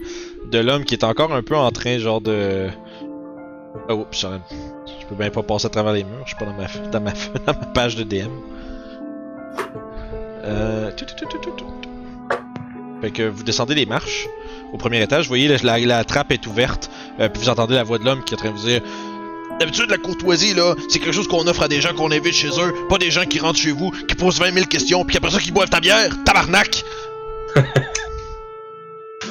[0.51, 2.69] de l'homme qui est encore un peu en train, genre de.
[3.87, 4.25] Oh, oups,
[5.01, 7.01] je peux bien pas passer à travers les murs, je suis pas dans ma, dans
[7.01, 7.11] ma,
[7.45, 8.31] dans ma page de DM.
[10.43, 10.91] Euh.
[13.01, 14.27] Fait que vous descendez les marches
[14.73, 17.97] au premier étage, vous voyez la trappe est ouverte, euh, puis vous entendez la voix
[17.97, 18.81] de l'homme qui est en train de vous dire
[19.59, 22.47] D'habitude, la courtoisie, là, c'est quelque chose qu'on offre à des gens qu'on invite chez
[22.47, 25.31] eux, pas des gens qui rentrent chez vous, qui posent 20 000 questions, puis après
[25.31, 26.11] ça, qui boivent ta bière.
[26.25, 26.83] Tabarnak!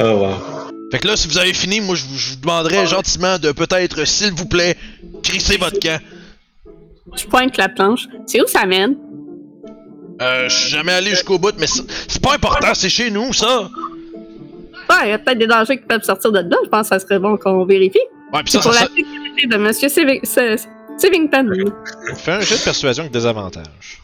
[0.00, 0.68] Oh, wow.
[0.92, 3.50] Fait que là, si vous avez fini, moi, je vous, je vous demanderais gentiment de
[3.50, 4.76] peut-être, s'il vous plaît,
[5.24, 6.00] crisser votre camp.
[7.16, 8.06] Je pointe la planche.
[8.26, 8.96] C'est où ça mène?
[10.22, 13.68] Euh, je suis jamais allé jusqu'au bout, mais c'est pas important, c'est chez nous, ça!
[14.90, 16.56] Ouais, il y a peut-être des dangers qui peuvent sortir de là.
[16.64, 17.98] Je pense que ça serait bon qu'on vérifie.
[18.32, 18.88] Ouais, pis ça, ça,
[19.46, 21.46] de Monsieur S- Sivington.
[22.08, 24.00] ça fait un jeu de persuasion avec des avantages.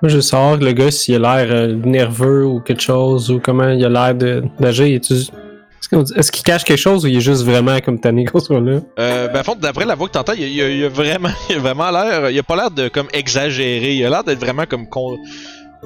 [0.00, 3.30] Moi, je veux savoir que le gars, s'il a l'air euh, nerveux ou quelque chose,
[3.32, 4.86] ou comment il a l'air de- d'agir.
[4.86, 7.98] est-tu- Est-ce qu'on dit- est-ce qu'il cache quelque chose ou il est juste vraiment comme
[7.98, 8.78] tanné qu'on soit là?
[8.98, 11.90] Euh, ben, à fond, d'après la voix que t'entends, il, a vraiment, il a vraiment
[11.90, 15.16] l'air, il a pas l'air de comme exagérer, il a l'air d'être vraiment comme con.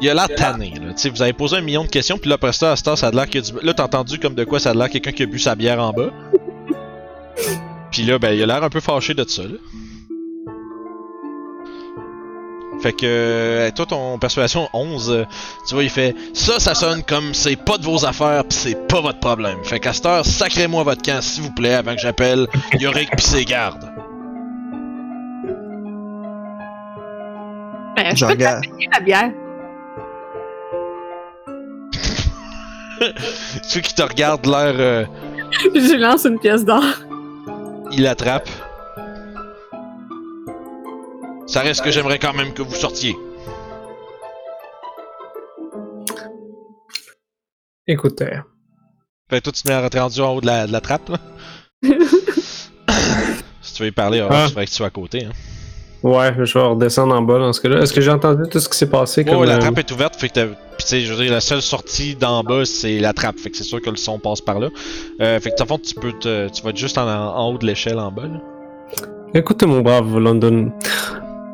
[0.01, 0.93] Il a l'air tanné, là.
[0.95, 2.83] Tu sais, vous avez posé un million de questions, puis là, après ça, à ce
[2.83, 3.53] temps, ça a l'air a du...
[3.63, 5.81] Là, t'as entendu comme de quoi ça a l'air quelqu'un qui a bu sa bière
[5.81, 6.11] en bas.
[7.91, 9.49] Puis là, ben, il a l'air un peu fâché de ça, là.
[12.81, 15.25] Fait que, euh, toi, ton persuasion 11, euh,
[15.69, 18.89] tu vois, il fait Ça, ça sonne comme c'est pas de vos affaires, pis c'est
[18.89, 19.59] pas votre problème.
[19.63, 22.49] Fait qu'à cette heure, sacrez-moi votre camp, s'il vous plaît, avant que j'appelle
[22.81, 23.89] Yorick pis ses gardes.
[27.95, 28.65] Ben, je Je peux regarde.
[28.93, 29.31] la bière.
[33.63, 35.05] Ceux qui te regardent l'air, euh,
[35.75, 36.85] Je lance une pièce d'or.
[37.93, 38.49] il attrape.
[41.47, 43.15] Ça reste que j'aimerais quand même que vous sortiez.
[47.87, 48.37] Écoute, euh,
[49.29, 50.81] Fait que toi, tu te mets à rentrer rendu en haut de la, de la
[50.81, 51.19] trappe, là.
[53.61, 54.45] si tu veux y parler, alors, Ah.
[54.45, 55.25] il faudrait que tu sois à côté.
[55.25, 55.33] Hein.
[56.03, 57.81] Ouais, je vais redescendre en bas dans ce cas-là.
[57.81, 59.25] Est-ce que j'ai entendu tout ce qui s'est passé?
[59.25, 60.47] Comme, ouais, la euh, trappe est ouverte, fait que t'as.
[60.47, 63.39] Pis tu sais, je veux dire, la seule sortie d'en bas, c'est la trappe.
[63.39, 64.69] Fait que c'est sûr que le son passe par là.
[65.21, 66.49] Euh, fait que, le fond, tu peux te.
[66.49, 68.41] Tu vas être juste en, en haut de l'échelle en bas, là.
[69.35, 70.73] Écoutez, mon brave London.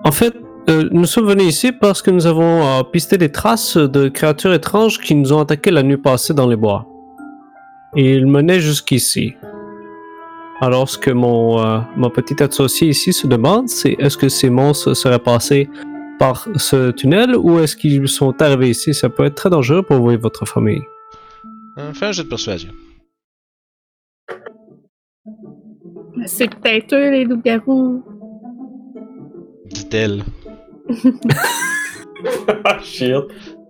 [0.05, 0.35] En fait,
[0.69, 4.53] euh, nous sommes venus ici parce que nous avons euh, pisté des traces de créatures
[4.53, 6.87] étranges qui nous ont attaqués la nuit passée dans les bois.
[7.97, 9.35] Et ils menaient jusqu'ici.
[10.61, 14.51] Alors, ce que mon, euh, mon petit associé ici se demande, c'est est-ce que ces
[14.51, 15.69] monstres seraient passés
[16.19, 18.93] par ce tunnel ou est-ce qu'ils sont arrivés ici?
[18.93, 20.83] Ça peut être très dangereux pour vous et votre famille.
[21.77, 22.71] Hein, fais un jeu de persuasion.
[26.27, 28.03] C'est peut-être eux, les loups-garous.
[29.67, 30.25] Dit-elle.
[32.65, 33.15] Ah, shit.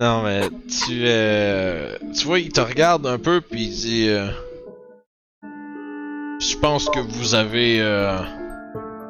[0.00, 1.02] Non, mais tu.
[1.04, 4.06] Euh, tu vois, il te regarde un peu, puis il dit.
[4.08, 4.28] euh,
[6.40, 8.18] Je pense que vous avez euh,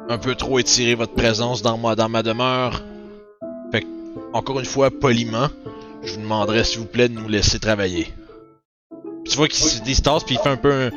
[0.09, 2.81] un peu trop étiré votre présence dans ma, dans ma demeure.
[3.71, 3.87] Fait que,
[4.33, 5.47] encore une fois, poliment,
[6.03, 8.13] je vous demanderais s'il vous plaît de nous laisser travailler.
[9.29, 10.71] Tu vois qu'il se tasse, puis il fait un peu.
[10.71, 10.89] un-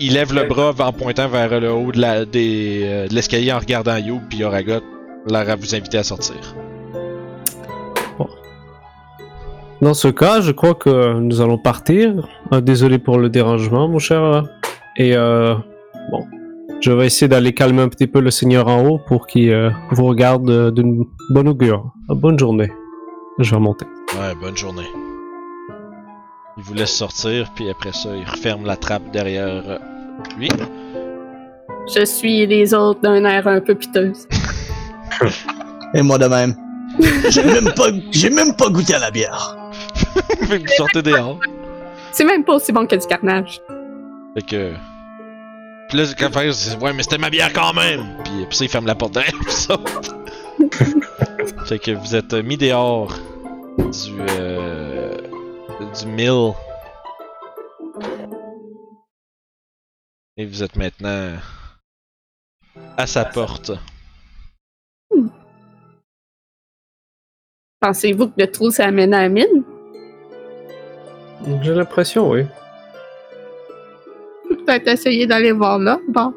[0.00, 3.52] il lève le bras en pointant vers le haut de la- des, euh, de l'escalier
[3.52, 4.80] en regardant You, puis Yoragot,
[5.28, 6.36] l'air à vous inviter à sortir.
[9.80, 12.28] Dans ce cas, je crois que nous allons partir.
[12.52, 14.44] Euh, désolé pour le dérangement, mon cher.
[14.96, 15.54] Et euh,
[16.10, 16.26] bon,
[16.80, 19.70] je vais essayer d'aller calmer un petit peu le seigneur en haut pour qu'il euh,
[19.90, 21.92] vous regarde euh, d'une bonne augure.
[22.10, 22.72] Euh, bonne journée.
[23.38, 23.86] Je vais monter.
[24.18, 24.86] Ouais, bonne journée.
[26.58, 29.78] Il vous laisse sortir, puis après ça, il referme la trappe derrière euh,
[30.38, 30.50] lui.
[31.94, 34.26] Je suis les autres d'un air un peu piteuse.
[35.94, 36.54] Et moi de même.
[37.30, 39.56] J'ai même pas, j'ai même pas goûté à la bière.
[40.42, 41.38] vous sortez dehors.
[42.12, 43.60] C'est même pas aussi bon que du carnage.
[44.34, 44.72] Fait que.
[45.92, 48.16] Puis là, quand il fait, ouais, mais c'était ma bière quand même!
[48.24, 49.76] Puis, puis ça, il ferme la porte derrière, puis ça.
[51.66, 53.12] fait que vous êtes euh, mis dehors
[53.76, 54.22] du.
[54.30, 55.18] Euh,
[56.00, 56.54] du mill.
[60.38, 61.36] Et vous êtes maintenant
[62.96, 63.72] à sa porte.
[67.80, 69.62] Pensez-vous que le trou s'amène à la mine?
[71.60, 72.46] J'ai l'impression, oui.
[74.66, 75.98] Peut-être essayer d'aller voir là.
[76.08, 76.32] Bon.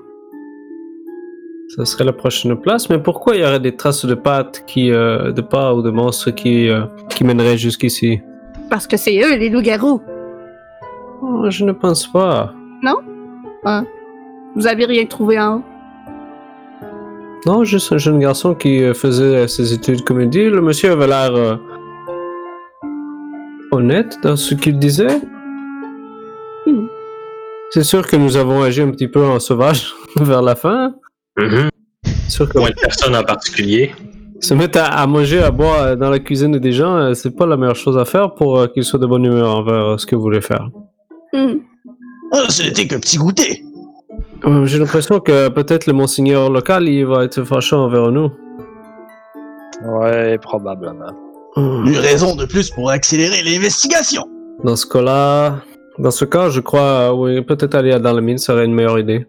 [1.75, 2.89] Ça serait la prochaine place.
[2.89, 5.89] Mais pourquoi il y aurait des traces de pattes qui, euh, de pas ou de
[5.89, 8.21] monstres qui, euh, qui mèneraient jusqu'ici?
[8.69, 10.01] Parce que c'est eux, les loups-garous.
[11.21, 12.53] Oh, Je ne pense pas.
[14.55, 15.63] Vous avez rien trouvé en haut?
[17.45, 20.49] Non, juste un jeune garçon qui euh, faisait ses études comédie.
[20.49, 21.55] Le monsieur avait l'air euh,
[23.71, 25.21] honnête dans ce qu'il disait.
[27.75, 27.79] Hmm.
[27.79, 30.93] C'est sûr que nous avons agi un petit peu en sauvage vers la fin.
[31.37, 31.69] Mhm.
[32.03, 33.93] C'est sûr que Moi, une personne en particulier.
[34.39, 37.35] se mettre à, à manger, à boire euh, dans la cuisine des gens, euh, c'est
[37.35, 39.97] pas la meilleure chose à faire pour euh, qu'ils soient de bonne humeur envers euh,
[39.97, 40.69] ce que vous voulez faire.
[41.33, 41.55] Hmm.
[42.31, 43.61] Ah, ce n'était que petit goûter.
[44.65, 48.29] J'ai l'impression que peut-être le monseigneur local il va être fâché envers nous.
[49.83, 51.11] Ouais, probablement.
[51.55, 51.87] Hmm.
[51.87, 54.23] Une raison de plus pour accélérer l'investigation.
[54.63, 55.61] Dans ce cas-là,
[55.99, 58.99] dans ce cas, je crois, euh, oui, peut-être aller dans la mine serait une meilleure
[58.99, 59.25] idée.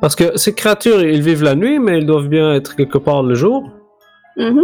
[0.00, 3.22] Parce que ces créatures, ils vivent la nuit, mais ils doivent bien être quelque part
[3.22, 3.70] le jour.
[4.36, 4.60] Mhm.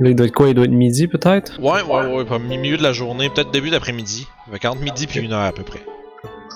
[0.00, 0.48] Là, il doit être quoi?
[0.48, 1.60] Il doit être midi, peut-être?
[1.60, 4.26] Ouais, ouais, ouais, pas milieu de la journée, peut-être début d'après-midi.
[4.64, 5.80] Entre midi puis une heure à peu près.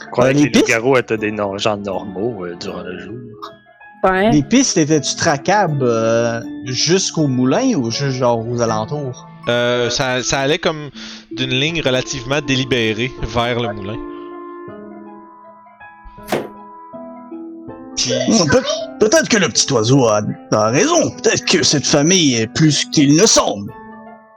[0.02, 3.14] Je croyais Euh, que les loups-garous étaient des no- gens normaux euh, durant le jour.
[4.04, 4.30] Ouais.
[4.30, 9.28] Les pistes étaient-tu tracables euh, jusqu'au moulin ou juste genre aux alentours?
[9.48, 10.90] Euh, ça, ça allait comme
[11.32, 13.98] d'une ligne relativement délibérée vers le moulin.
[17.96, 18.12] Puis,
[19.00, 20.22] Peut-être que le petit oiseau a,
[20.52, 21.10] a raison.
[21.22, 23.70] Peut-être que cette famille est plus qu'il ne semble.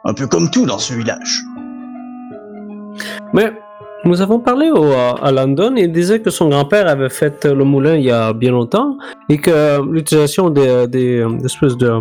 [0.06, 1.42] Un peu comme tout dans ce village.
[3.34, 3.52] Mais
[4.06, 7.64] nous avons parlé au, à London et il disait que son grand-père avait fait le
[7.64, 8.98] moulin il y a bien longtemps
[9.30, 11.92] et que l'utilisation des, des, des espèces de,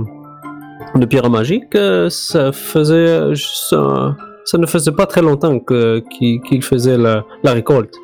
[0.95, 6.63] de pierres magiques, euh, ça faisait ça, ça ne faisait pas très longtemps que qu'il
[6.63, 7.95] faisait la, la récolte.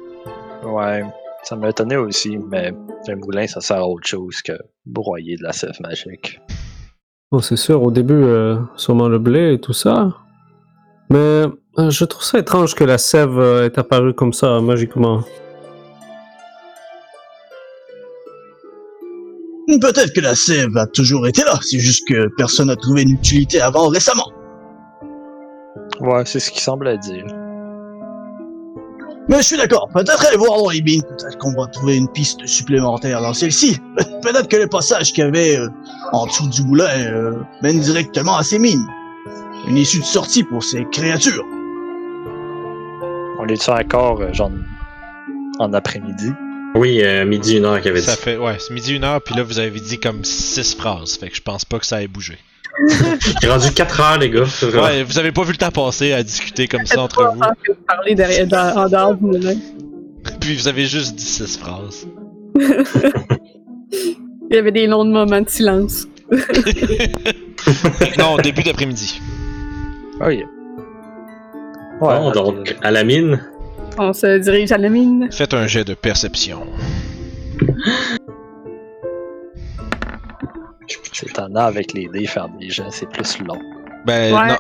[0.65, 1.03] Ouais,
[1.43, 2.73] ça m'a étonné aussi, mais
[3.09, 4.53] un moulin, ça sert à autre chose que
[4.87, 6.41] broyer de la sève magique.
[7.31, 10.15] Bon, c'est sûr, au début, euh, sûrement le blé et tout ça.
[11.11, 11.47] Mais
[11.79, 15.23] euh, je trouve ça étrange que la sève euh, est apparue comme ça, magiquement.
[19.69, 21.59] Peut-être que la sève a toujours été là.
[21.63, 24.31] C'est juste que personne n'a trouvé une utilité avant récemment.
[26.01, 27.25] Ouais, c'est ce qu'il semblait dire.
[29.29, 29.89] Mais je suis d'accord.
[29.95, 31.03] Peut-être aller voir dans les mines.
[31.03, 33.79] Peut-être qu'on va trouver une piste supplémentaire dans celle-ci.
[33.97, 35.69] Pe- Peut-être que le passage qu'il y avait euh,
[36.13, 37.33] en dessous du moulin euh,
[37.63, 38.85] mène directement à ces mines.
[39.69, 41.45] Une issue de sortie pour ces créatures.
[43.39, 44.51] On est-tu encore, euh, genre,
[45.61, 46.31] en après-midi?
[46.75, 48.07] Oui, euh, midi, une heure qu'il avait dit.
[48.07, 51.17] ça fait, ouais, c'est midi une heure, puis là, vous avez dit comme six phrases.
[51.19, 52.39] Fait que je pense pas que ça ait bougé.
[53.43, 54.45] Est rendu 4 heures, les gars.
[54.75, 57.41] Ouais, vous avez pas vu le temps passer à discuter comme ça entre vous.
[57.63, 59.39] que vous parlez derrière, dans- en dehors du.
[60.41, 62.07] Puis vous avez juste dit six phrases.
[64.51, 66.07] Il y avait des longs moments de silence.
[68.19, 69.21] non, début d'après-midi.
[70.21, 70.43] Oui.
[72.01, 73.43] Bon, donc, à la mine.
[73.99, 75.29] On se dirige à la mine.
[75.31, 76.67] Faites un jet de perception.
[81.13, 83.59] C'est étonnant avec les dés, faire des jets, c'est plus long.
[84.07, 84.49] Ben, Ouais.
[84.49, 84.57] non.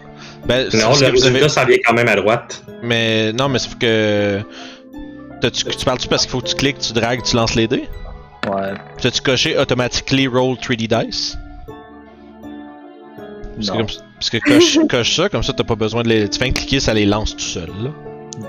[0.46, 1.34] Ben, c'est Non, parce le que vous avez...
[1.40, 2.64] résultat, ça vient quand même à droite.
[2.82, 4.40] Mais non, mais c'est que.
[5.40, 7.88] T'as-tu- tu parles-tu parce qu'il faut que tu cliques, tu dragues, tu lances les dés?
[8.48, 8.74] Ouais.
[9.00, 11.36] T'as-tu coché automatically roll 3D dice?
[13.56, 16.28] Parce que, comme- parce que coche, coche ça, comme ça t'as pas besoin de les.
[16.28, 17.90] Tu fais un cliquer, ça les lance tout seul, là.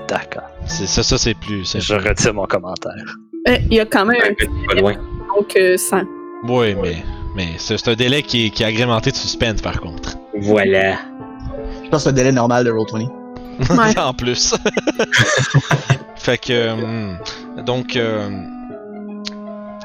[0.08, 0.44] D'accord.
[0.66, 1.76] Ça, ça c'est plus.
[1.78, 3.16] Je retire mon commentaire.
[3.46, 4.94] Eh, Il y a quand même un Un petit peu loin.
[5.36, 6.02] donc euh, 100.
[6.48, 6.96] Ouais, mais.
[7.36, 10.16] Mais c'est un délai qui est, qui est agrémenté de suspense par contre.
[10.40, 10.98] Voilà.
[11.82, 13.08] Je pense que c'est le délai normal de Roll20.
[13.76, 13.98] Ouais.
[13.98, 14.54] en plus.
[16.16, 16.70] fait que.
[16.70, 17.18] hum,
[17.64, 17.96] donc.
[17.96, 18.30] euh,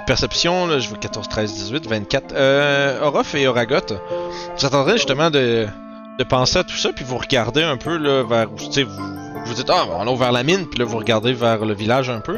[0.07, 2.34] perception, là, je vois 14, 13, 18, 24.
[2.36, 3.76] Euh, Orof et Oragot,
[4.57, 5.68] vous attendrez justement de,
[6.18, 8.47] de penser à tout ça, puis vous regardez un peu là, vers.
[8.55, 11.33] Tu sais, vous, vous dites, ah, on a ouvert la mine, puis là, vous regardez
[11.33, 12.37] vers le village un peu.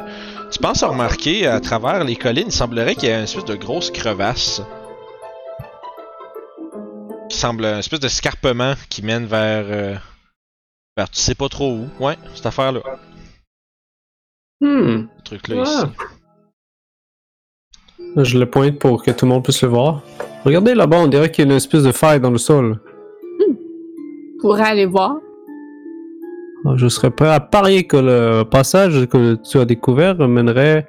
[0.51, 3.45] Tu penses à remarquer à travers les collines, il semblerait qu'il y ait une espèce
[3.45, 4.61] de grosse crevasse.
[7.29, 9.65] Qui semble une espèce d'escarpement qui mène vers.
[9.67, 9.95] euh,
[10.97, 11.87] vers tu sais pas trop où.
[12.03, 12.81] Ouais, cette affaire-là.
[14.59, 15.07] Hmm.
[15.19, 15.69] Ce truc-là Ah.
[15.69, 15.85] ici.
[18.17, 20.01] Je le pointe pour que tout le monde puisse le voir.
[20.43, 22.79] Regardez là-bas, on dirait qu'il y a une espèce de faille dans le sol.
[24.41, 25.15] Pourrait aller voir.
[26.76, 30.88] Je serais prêt à parier que le passage que tu as découvert mènerait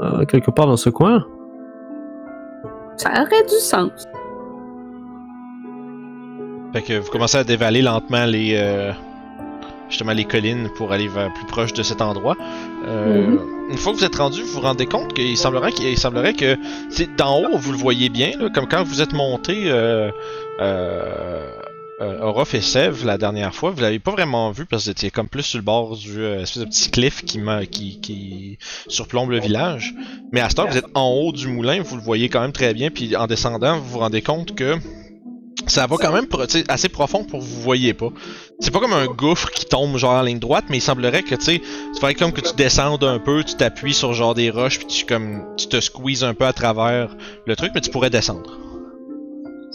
[0.00, 1.26] euh, quelque part dans ce coin.
[2.96, 4.04] Ça aurait du sens.
[6.72, 8.92] Fait que vous commencez à dévaler lentement les euh,
[9.88, 12.36] justement les collines pour aller vers plus proche de cet endroit.
[12.86, 13.36] Euh,
[13.70, 16.56] Une fois que vous êtes rendu, vous vous rendez compte qu'il semblerait qu'il semblerait que
[16.90, 20.10] c'est d'en haut vous le voyez bien là, comme quand vous êtes monté euh,
[22.00, 25.10] euh, Orof et Sev la dernière fois, vous l'avez pas vraiment vu parce que étiez
[25.10, 27.40] comme plus sur le bord du euh, espèce de petit cliff qui,
[27.70, 29.94] qui, qui surplombe le village.
[30.32, 32.52] Mais à ce temps, vous êtes en haut du moulin, vous le voyez quand même
[32.52, 34.76] très bien, puis en descendant, vous vous rendez compte que
[35.66, 36.26] ça va quand même
[36.68, 38.10] assez profond pour que vous voyez pas.
[38.60, 41.34] C'est pas comme un gouffre qui tombe genre en ligne droite, mais il semblerait que
[41.34, 41.60] tu
[42.00, 45.04] sais, comme que tu descendes un peu, tu t'appuies sur genre des roches, puis tu
[45.04, 48.67] comme tu te squeezes un peu à travers le truc, mais tu pourrais descendre.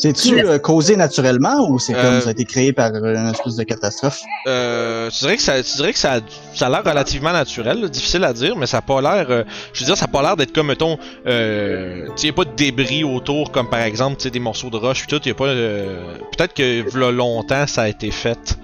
[0.04, 3.30] C'est-tu euh, causé naturellement ou c'est Euh, comme ça a été créé par euh, une
[3.32, 4.20] espèce de catastrophe?
[4.48, 6.20] Euh, tu dirais que ça, tu dirais que ça, a-
[6.54, 9.44] ça a l'air relativement naturel, là, difficile à dire, mais ça a pas l'air, euh,
[9.74, 12.34] je veux dire, ça a pas l'air d'être comme mettons, euh, tu sais, y a
[12.34, 15.26] pas de débris autour, comme par exemple, tu sais, des morceaux de roche puis tout,
[15.28, 18.58] y a pas, euh, peut-être que v'là longtemps ça a été fait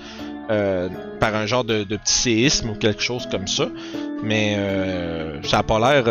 [0.52, 0.90] euh,
[1.22, 3.68] par un genre de, de petit séisme ou quelque chose comme ça,
[4.24, 6.04] mais euh, ça a pas l'air,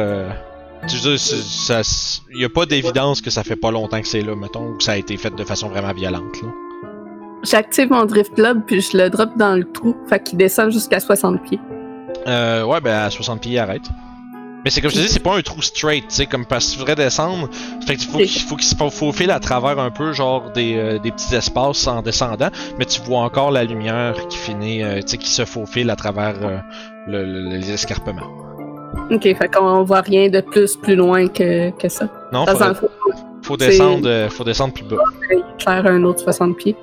[0.88, 1.82] euh, tu veux dire, c'est- ça,
[2.34, 4.82] y a pas d'évidence que ça fait pas longtemps que c'est là, mettons, ou que
[4.82, 6.48] ça a été fait de façon vraiment violente, là.
[7.44, 10.98] J'active mon drift globe puis je le drop dans le trou, fait qu'il descend jusqu'à
[10.98, 11.60] 60 pieds.
[12.26, 13.84] Euh, ouais, ben à 60 pieds, il arrête.
[14.64, 16.66] Mais c'est comme je te dis, c'est pas un trou straight, tu sais, comme parce
[16.66, 17.48] que tu voudrais descendre.
[17.86, 20.74] Fait qu'il faut qu'il faut qu'il se fa- faufile à travers un peu, genre des,
[20.76, 24.96] euh, des petits espaces en descendant, mais tu vois encore la lumière qui finit, euh,
[25.02, 26.58] tu sais, qui se faufile à travers euh,
[27.06, 28.26] le- le- les escarpements.
[29.10, 32.08] Ok, fait qu'on voit rien de plus plus loin que, que ça.
[32.32, 34.96] Non, Ça, faut, fout, faut c'est- descendre, euh, faut descendre plus bas.
[35.30, 36.76] éclaire un autre 60 pieds.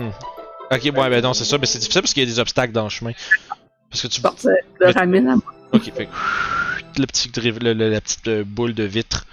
[0.00, 2.72] Ok, ouais, ben non, c'est ça, mais c'est difficile parce qu'il y a des obstacles
[2.72, 3.12] dans le chemin.
[3.90, 5.44] Parce que tu Bon, ça le Mais- ramène à moi.
[5.74, 9.26] Ok, fait que le petit, driv- le- le- la petite euh, boule de vitre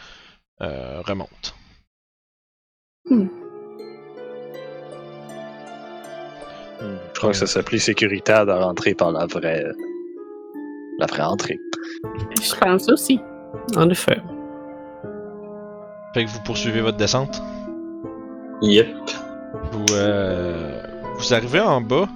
[0.62, 1.56] euh, remonte.
[7.14, 9.66] Je crois que ça s'appelait sécuritaire de rentrer par la vraie.
[11.00, 11.60] La vraie entrée.
[12.42, 13.20] Je pense aussi.
[13.76, 14.18] En effet.
[16.14, 17.42] Fait que vous poursuivez votre descente?
[18.62, 18.88] Yep.
[19.72, 20.82] Vous, euh,
[21.18, 22.08] vous arrivez en bas.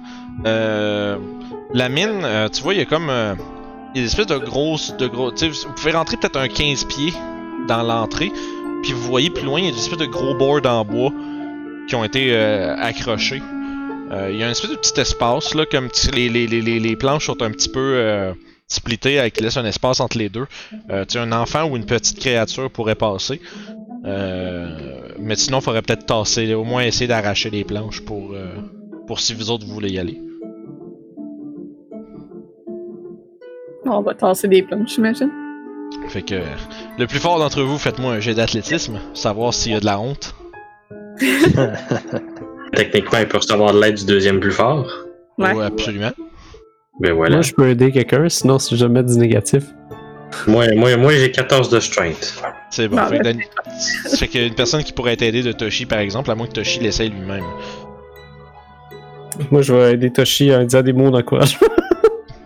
[0.46, 1.16] Euh,
[1.72, 3.08] la mine, euh, tu vois, il y a comme.
[3.08, 3.34] euh,
[3.94, 4.96] il y a des espèces de grosses.
[4.96, 7.12] De gros, tu sais, vous pouvez rentrer peut-être un 15 pieds
[7.68, 8.30] dans l'entrée.
[8.82, 11.10] Puis vous voyez plus loin, il y a des espèces de gros boards en bois
[11.88, 13.42] qui ont été euh, accrochés.
[14.10, 16.96] Euh, il y a une espèce de petit espace, là, comme les, les, les, les
[16.96, 18.34] planches sont un petit peu
[18.74, 20.46] splittées, avec laisse un espace entre les deux.
[20.90, 23.40] Euh, tu sais, un enfant ou une petite créature pourrait passer.
[24.04, 24.68] Euh,
[25.18, 28.54] mais sinon, il faudrait peut-être tasser, au moins essayer d'arracher les planches pour, euh,
[29.06, 30.20] pour si vous autres vous voulez y aller.
[33.86, 35.30] On va tasser des planches, j'imagine.
[36.08, 36.40] Fait que
[36.98, 40.00] le plus fort d'entre vous, faites-moi un jet d'athlétisme, savoir s'il y a de la
[40.00, 40.34] honte.
[42.74, 44.90] Techniquement, il peut recevoir de l'aide du deuxième plus fort.
[45.38, 45.52] Ouais.
[45.52, 46.12] Ouais, absolument.
[47.00, 47.36] Ben voilà.
[47.36, 49.64] Moi, je peux aider quelqu'un, sinon c'est jamais du négatif.
[50.46, 52.42] Moi, moi, moi j'ai 14 de strength.
[52.70, 52.96] C'est bon.
[52.96, 56.34] Bah, fait, qu'il y a une personne qui pourrait t'aider de Toshi, par exemple, à
[56.34, 57.44] moins que Toshi l'essaye lui-même.
[59.50, 61.68] Moi, je vais aider Toshi en disant des mots d'encouragement.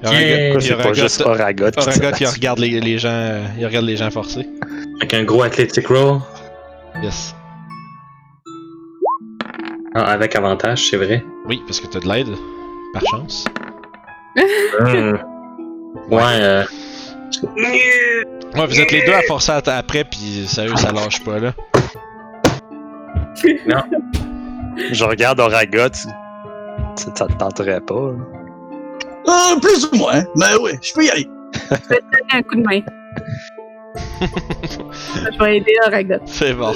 [0.01, 0.57] Yeah.
[0.61, 0.73] il
[1.25, 1.71] Oragot
[2.17, 4.47] qui regarde les, les gens, il regarde les gens forcer.
[5.01, 6.21] Avec un gros athletic roll.
[7.03, 7.35] Yes.
[9.97, 11.25] Ah, avec avantage, c'est vrai.
[11.47, 12.29] Oui, parce que t'as de l'aide,
[12.95, 13.45] par chance.
[14.81, 15.17] Hmm.
[16.11, 16.65] Ouais, euh.
[17.43, 21.53] Ouais, vous êtes les deux à forcer à- après, puis sérieux, ça lâche pas là.
[24.93, 25.89] Je regarde Oragot.
[25.91, 26.09] tu-
[26.97, 27.95] Ça, ça te tenterait pas.
[27.95, 28.17] hein?
[29.29, 30.23] Euh, plus ou moins.
[30.37, 31.29] Ben oui, je peux y aller.
[31.71, 32.81] Je vais te donner un coup de main.
[35.33, 36.19] je vais aider Aragot.
[36.27, 36.73] C'est bon.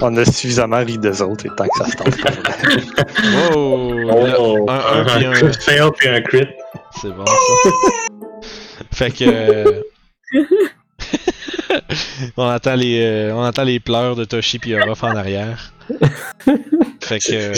[0.00, 2.30] On a suffisamment ri d'eux autres et tant que ça se tente pas.
[3.54, 4.66] Wow!
[4.66, 6.48] Oh, un- un puis un- crit fail puis un crit.
[7.00, 7.70] C'est bon ça.
[8.92, 9.24] fait que.
[9.26, 9.82] euh,
[12.36, 15.72] on, entend les, euh, on entend les pleurs de Toshi puis Orof en arrière.
[17.00, 17.32] Fait que.
[17.32, 17.54] euh,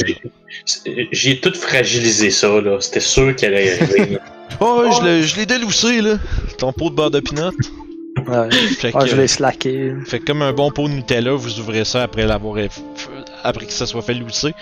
[1.12, 2.80] J'ai- tout fragilisé ça, là.
[2.80, 4.18] C'était sûr qu'elle allait arriver.
[4.60, 6.14] Oh, je l'ai- je l'ai déloussé là!
[6.58, 7.50] Ton pot de beurre de pinot.
[8.26, 8.50] Ouais.
[8.50, 8.96] Fait que.
[8.98, 9.92] Ah, je l'ai slacké.
[10.06, 12.56] Fait que comme un bon pot de Nutella, vous ouvrez ça après l'avoir
[13.42, 14.54] après que ça soit fait lousser.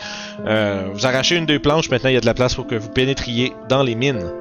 [0.46, 2.74] Euh, vous arrachez une des planches, maintenant il y a de la place pour que
[2.74, 4.32] vous pénétriez dans les mines.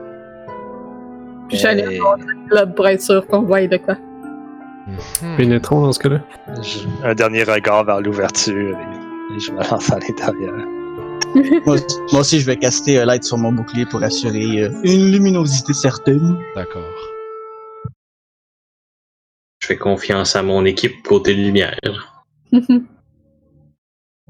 [1.51, 1.99] Puis j'allais Et-
[2.49, 3.95] là pour être sûr qu'on voit de quoi.
[5.21, 5.35] Hmm.
[5.37, 6.21] Pénétrons dans ce cas-là.
[7.03, 10.53] Un dernier regard vers l'ouverture et, et je me lance à l'intérieur.
[11.65, 11.77] Moi,
[12.11, 15.71] moi aussi, je vais caster euh, l'aide sur mon bouclier pour assurer euh, une luminosité
[15.71, 16.37] certaine.
[16.55, 16.81] D'accord.
[19.61, 21.77] Je fais confiance à mon équipe côté lumière.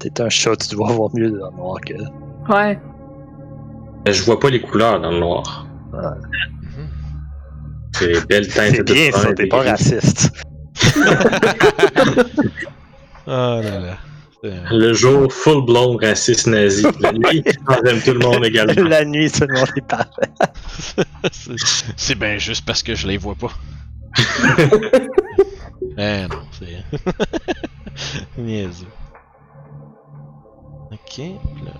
[0.00, 1.94] T'es un chat, tu dois voir mieux dans le noir que.
[2.52, 2.78] ouais.
[4.06, 5.66] Je vois pas les couleurs dans le noir.
[5.92, 6.61] Mhm.
[7.94, 10.30] C'est les belles teintes C'est de bien ça, brun t'es pas raciste.
[13.26, 13.30] Oh
[13.62, 13.98] là là.
[14.72, 16.84] Le jour, full blown raciste nazi.
[17.00, 17.44] La nuit,
[17.84, 18.82] j'aime tout le monde également.
[18.88, 20.30] La nuit, tout le monde est parfait.
[21.96, 23.50] c'est- bien juste parce que je les vois pas.
[25.96, 26.82] eh non, c'est.
[28.36, 28.86] Niaiseux.
[30.90, 31.18] Ok,
[31.64, 31.72] là.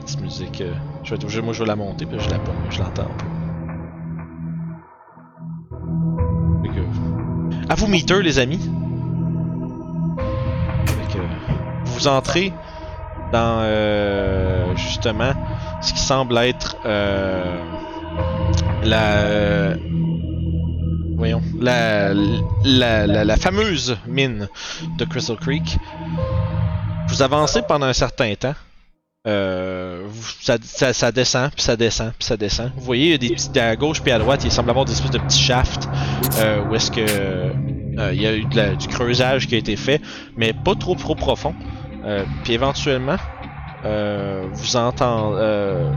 [0.00, 0.60] Petite musique.
[0.60, 0.72] euh,
[1.02, 3.04] Je vais être obligé, moi je vais la monter, puis je la pogne, je l'entends
[3.04, 3.24] pas.
[7.68, 8.70] À vous, meter, les amis!
[11.84, 12.52] Vous entrez
[13.32, 15.32] dans euh, justement
[15.80, 17.58] ce qui semble être euh,
[18.84, 19.76] la euh,
[21.16, 22.12] voyons la,
[22.64, 24.48] la, la fameuse mine
[24.98, 25.78] de Crystal Creek.
[27.08, 28.54] Vous avancez pendant un certain temps.
[29.26, 30.06] Euh,
[30.40, 32.70] ça, ça, ça descend, puis ça descend, puis ça descend.
[32.76, 34.84] Vous voyez, il y a des petits, à gauche puis à droite, il semble avoir
[34.84, 35.88] des espèces de petits shafts
[36.38, 40.00] euh, où est-ce que euh, il y a eu du creusage qui a été fait,
[40.36, 41.54] mais pas trop trop profond.
[42.06, 43.16] Euh, puis éventuellement,
[43.84, 45.92] euh, vous entendez, euh,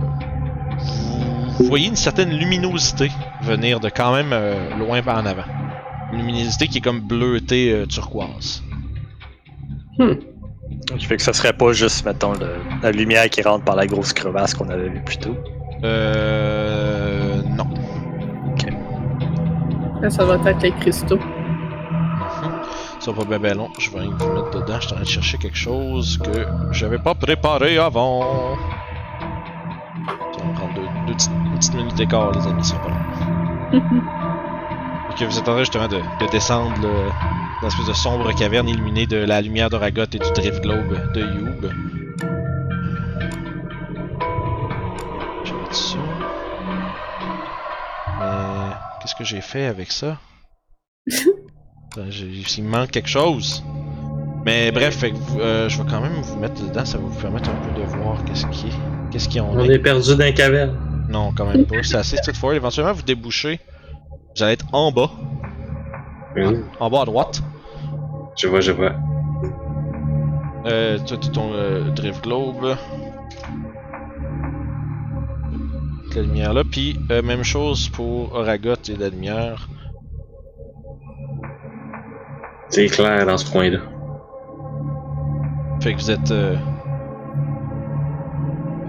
[1.60, 3.12] vous, voyez une certaine luminosité
[3.44, 4.34] venir de quand même
[4.80, 5.44] loin en avant.
[6.12, 8.64] Une luminosité qui est comme bleutée turquoise.
[10.98, 13.86] Qui fait que ça serait pas juste, mettons, le- la lumière qui rentre par la
[13.88, 15.36] grosse crevasse qu'on avait vue plus tôt.
[15.84, 17.66] Euh, non.
[20.02, 21.20] Là, ça va être les cristaux.
[23.00, 23.70] Ça va pas bien ben long.
[23.80, 24.76] Je vais vous mettre dedans.
[24.80, 28.56] Je suis en train de chercher quelque chose que j'avais pas préparé avant.
[30.08, 32.90] Ça va prendre deux, deux petites, une petite minute d'écart, les amis, ça va pas
[32.90, 33.82] long.
[35.12, 37.12] Ok, vous êtes en train justement de, de descendre là,
[37.62, 41.22] dans l'espèce de sombre caverne illuminée de la lumière d'Oragot et du Drift Globe de
[41.22, 41.70] Youb.
[45.43, 45.97] Je vais mettre ça.
[48.20, 50.18] Mais qu'est-ce que j'ai fait avec ça?
[51.95, 53.64] Ben, Il me manque quelque chose.
[54.45, 57.03] Mais bref, fait que vous- euh, je vais quand même vous mettre dedans, ça va
[57.05, 58.72] vous permettre un peu de voir qu'est-ce qui est.
[59.12, 59.74] Qu'est-ce qu'il y en On est.
[59.74, 60.78] est perdu dans la caverne.
[61.10, 61.82] Non, quand même pas.
[61.82, 62.57] C'est assez straightforward.
[62.57, 63.60] Éventuellement, vous débouchez.
[64.38, 65.10] Vous allez être en bas.
[66.80, 67.42] En bas à droite.
[68.38, 68.94] Je vois, je vois.
[70.66, 72.76] Euh, t'as ton euh, Drift Globe.
[76.16, 76.64] La lumière là.
[76.70, 79.68] Puis, euh, même chose pour Oragot et la lumière.
[82.70, 83.80] C'est clair dans ce coin-là.
[85.82, 86.56] Fait que vous êtes euh,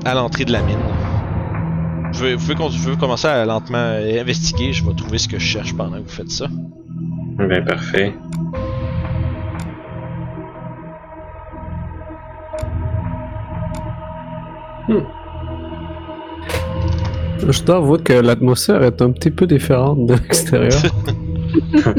[0.04, 0.76] à l'entrée de la mine.
[2.04, 4.72] Vous pouvez, vous pouvez con- vous pouvez commencer à lentement investiguer.
[4.72, 6.46] Je vais trouver ce que je cherche pendant que vous faites ça.
[7.48, 8.12] Ben parfait.
[17.48, 20.82] Je dois avouer que l'atmosphère est un petit peu différente de l'extérieur.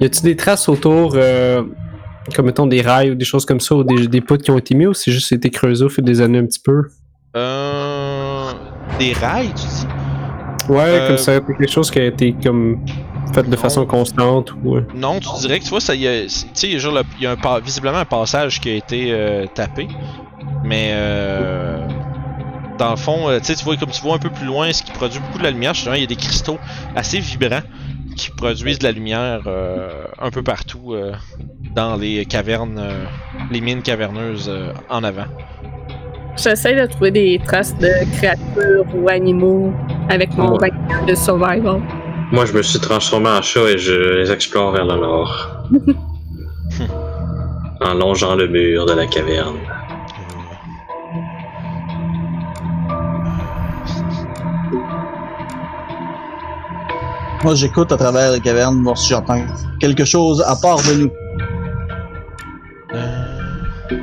[0.00, 1.62] y a-t-il des traces autour, euh,
[2.34, 4.58] comme mettons des rails ou des choses comme ça, ou des, des poutres qui ont
[4.58, 6.84] été mis, ou c'est juste été creusé au fil des années un petit peu?
[7.36, 8.50] Euh,
[8.98, 9.86] des rails, tu dis?
[10.68, 12.78] Ouais, Euh, comme ça, quelque chose qui a été comme
[13.42, 13.56] fait de non.
[13.56, 14.76] façon constante ou.
[14.76, 17.02] euh, Non, tu dirais que tu vois, ça y a, il y a genre le-
[17.18, 19.88] il y a un visiblement un passage qui a été euh, tapé,
[20.64, 21.86] mais euh,
[22.78, 24.92] dans le fond, euh, tu vois comme tu vois un peu plus loin, ce qui
[24.92, 26.58] produit beaucoup de la lumière, justement, il y a des cristaux
[26.94, 27.62] assez vibrants
[28.16, 31.12] qui produisent de la lumière euh, un peu partout euh,
[31.74, 33.04] dans les cavernes, euh,
[33.50, 35.26] les mines caverneuses euh, en avant.
[36.36, 39.72] J'essaie de trouver des traces de créatures ou animaux
[40.10, 40.70] avec mon Ouais.
[41.06, 41.80] de survival.
[42.32, 45.48] Moi, je me suis transformé en chat et je les explore vers le nord.
[47.80, 49.58] en longeant le mur de la caverne.
[57.44, 59.40] Moi, j'écoute à travers les cavernes, voir si j'entends
[59.78, 61.10] quelque chose à part de nous.
[62.94, 63.98] Euh,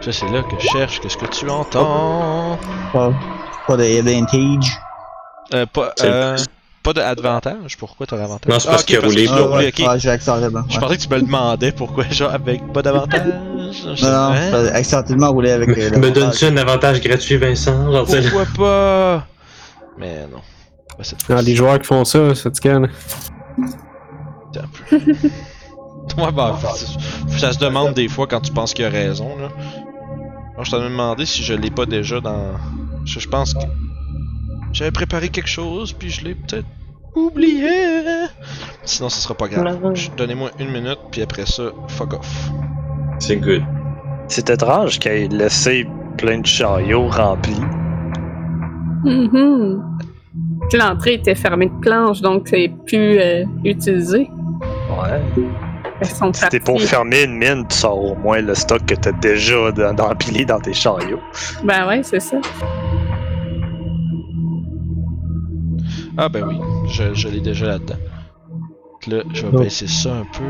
[0.00, 1.00] Ça, c'est là que je cherche.
[1.00, 2.58] Qu'est-ce que tu entends?
[2.92, 3.12] Pas,
[3.66, 4.78] pas d'advantage.
[5.54, 6.36] euh, pas, euh,
[6.94, 8.52] pas d'avantage Pourquoi t'as l'avantage?
[8.52, 9.26] Non, c'est parce Ah, ok, qu'il a roulé.
[9.28, 10.62] Ah, roulé, ouais, j'ai accidentellement.
[10.68, 13.22] Je pensais que tu me le demandais pourquoi, genre avec pas d'avantage.
[13.26, 14.66] Non, non, hein?
[14.72, 17.90] accidentellement roulé avec euh, Me le donnes-tu un avantage gratuit, Vincent?
[17.92, 19.26] Genre, Pourquoi pas?
[19.98, 20.40] Mais non.
[20.96, 22.88] Pas cette fois Ah, les joueurs qui font ça, ça te calme.
[26.16, 26.74] Ouais, bah, ça,
[27.38, 29.48] ça se demande des fois quand tu penses qu'il a raison, là.
[30.54, 32.54] Alors, je t'en ai demandé si je l'ai pas déjà dans.
[33.04, 33.60] Je, je pense que.
[34.72, 36.66] J'avais préparé quelque chose, puis je l'ai peut-être
[37.14, 38.26] oublié.
[38.84, 39.78] Sinon, ce sera pas grave.
[39.94, 42.50] Je- Donnez-moi une minute, puis après ça, fuck off.
[43.18, 43.62] C'est good.
[44.28, 45.86] C'est étrange qu'il ait laissé
[46.16, 47.60] plein de chariots remplis.
[49.04, 49.82] Mhm.
[50.68, 54.28] Puis L'entrée était fermée de planches, donc c'est plus euh, utilisé.
[54.90, 55.20] Ouais.
[56.00, 58.94] Elles sont Si t'es pour fermer une mine, tu sors au moins le stock que
[58.94, 61.18] t'as déjà dans- d'empilé dans tes chariots.
[61.64, 62.36] Ben ouais, c'est ça.
[66.20, 66.58] Ah, ben oui,
[66.88, 67.94] je, je l'ai déjà là-dedans.
[69.06, 70.44] Là, je vais Donc- baisser ça un peu.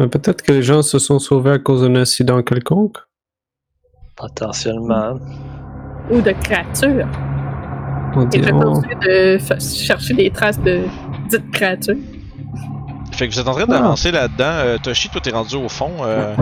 [0.00, 2.98] Euh, Peut-être que les gens se sont sauvés à cause d'un incident quelconque.
[4.16, 5.18] Potentiellement.
[6.10, 7.06] Ou de créatures.
[8.16, 10.80] On Et je on- de chercher des traces de
[11.28, 11.94] dites créatures.
[13.12, 14.44] Fait que vous êtes en train d'avancer là-dedans.
[14.44, 15.90] Euh, Toshi, toi t'es rendu au fond.
[16.02, 16.34] Euh,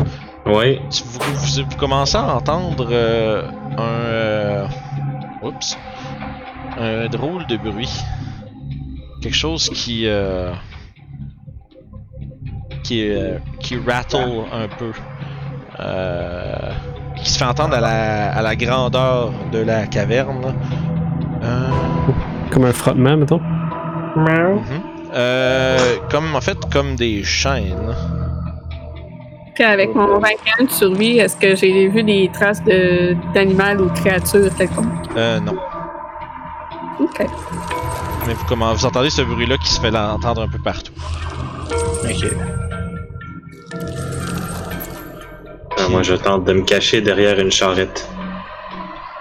[0.47, 0.81] Oui.
[0.91, 3.43] tu- vous, vous- vous commencez à entendre euh,
[3.77, 3.83] un.
[3.83, 4.67] euh,
[5.43, 5.77] oups.
[6.79, 7.91] Un drôle de bruit.
[9.23, 10.07] Quelque chose qui.
[10.07, 10.53] euh,
[12.85, 14.93] qui, euh, qui rattle un peu.
[15.81, 16.71] Euh,
[17.17, 20.55] qui se fait entendre à la, à la grandeur de la caverne.
[21.43, 21.69] Euh,
[22.51, 23.41] Comme un frottement, mettons.
[25.15, 25.79] Euh,
[26.11, 27.95] comme en fait comme des chaînes.
[29.55, 33.87] Puis avec mon 21 de survie, est-ce que j'ai vu des traces de d'animal ou
[33.91, 34.87] de créatures quelconque?
[35.17, 35.57] Euh, non.
[37.01, 37.27] Ok.
[38.27, 40.93] Mais vous, comment, vous entendez ce bruit-là qui se fait entendre un peu partout.
[42.05, 42.27] Ok.
[45.79, 48.09] Ah, moi, je tente de me cacher derrière une charrette.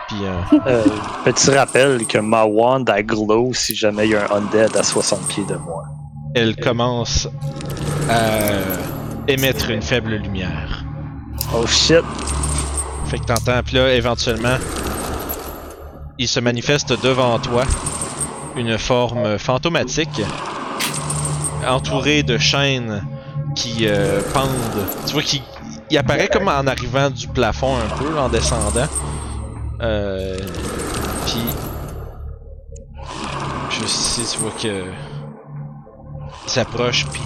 [0.08, 0.84] Puis euh, Euh,
[1.26, 4.84] petit rappel que ma wand a glow si jamais il y a un undead à
[4.84, 5.84] 60 pieds de moi.
[6.36, 7.28] elle commence
[8.10, 8.30] à
[9.28, 10.84] émettre une faible lumière.
[11.54, 12.04] Oh shit!
[13.08, 14.58] Fait que t'entends, puis là, éventuellement,
[16.20, 17.64] il se manifeste devant toi
[18.56, 20.22] une forme fantomatique,
[21.68, 23.04] entourée de chaînes
[23.56, 24.86] qui euh, pendent.
[25.06, 25.42] Tu vois qu'il
[25.90, 28.88] il apparaît comme en arrivant du plafond un peu, en descendant.
[29.82, 30.38] Euh,
[31.26, 31.42] puis,
[33.70, 34.84] je sais, tu vois que
[36.46, 37.22] il s'approche, puis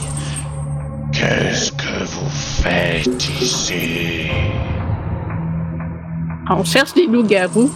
[1.11, 4.27] qu'est-ce que vous faites ici?
[6.49, 7.71] On cherche des loups-garous.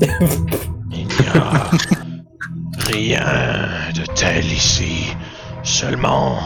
[0.00, 1.70] Il n'y a
[2.86, 5.14] rien de tel ici.
[5.62, 6.38] Seulement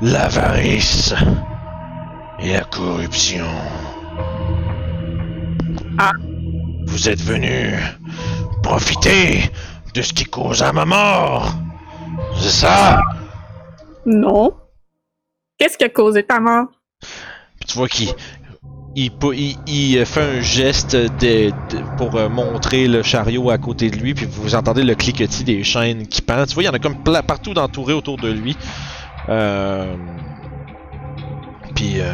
[0.00, 1.14] l'avarice
[2.40, 3.46] et la corruption.
[5.98, 6.12] Ah.
[6.86, 7.74] Vous êtes venu
[8.62, 9.50] profiter
[9.94, 11.52] de ce qui cause à ma mort.
[12.40, 13.00] C'est ça?
[14.06, 14.56] Non.
[15.58, 16.66] Qu'est-ce qui a causé ta mort?
[17.60, 18.08] Puis tu vois qu'il
[18.96, 20.96] il, fait un geste
[21.96, 25.62] pour euh, montrer le chariot à côté de lui, puis vous entendez le cliquetis des
[25.62, 26.46] chaînes qui pendent.
[26.46, 28.56] Tu vois, il y en a comme partout d'entouré autour de lui.
[29.28, 29.94] Euh,
[31.74, 32.12] puis, euh,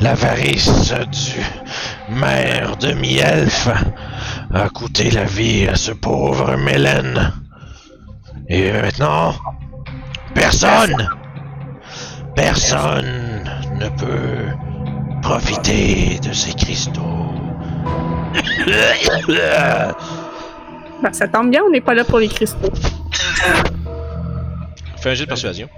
[0.00, 3.68] l'avarice du maire de Mi-Elfe
[4.52, 7.32] a coûté la vie à ce pauvre Mélène.
[8.48, 9.34] Et maintenant,
[10.34, 11.08] personne
[12.34, 13.27] Personne
[13.78, 17.02] ne peut profiter de ces cristaux.
[21.00, 22.72] Ben, ça tombe bien, on n'est pas là pour les cristaux.
[24.96, 25.68] Fais un jet de persuasion.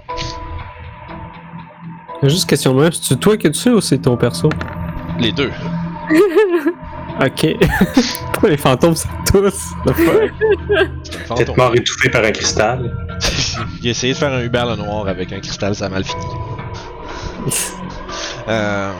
[2.23, 4.49] Juste question de même, c'est toi qui es dessus ou c'est ton perso?
[5.19, 5.51] Les deux.
[7.19, 7.45] Ok.
[8.31, 9.73] Pourquoi les fantômes c'est tous?
[9.85, 12.97] Peut-être mort étouffé par un cristal.
[13.83, 16.23] A essayé de faire un Hubert le Noir avec un cristal, ça a mal fini.
[18.47, 18.93] Euh,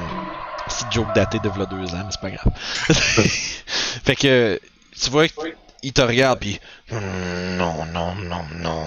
[0.65, 2.53] petite joke datée de v'là deux ans, mais c'est pas grave.
[4.03, 4.59] fait que,
[4.99, 6.59] tu vois qu'il te regarde pis...
[6.91, 8.85] Hmm, Non, non, non, non.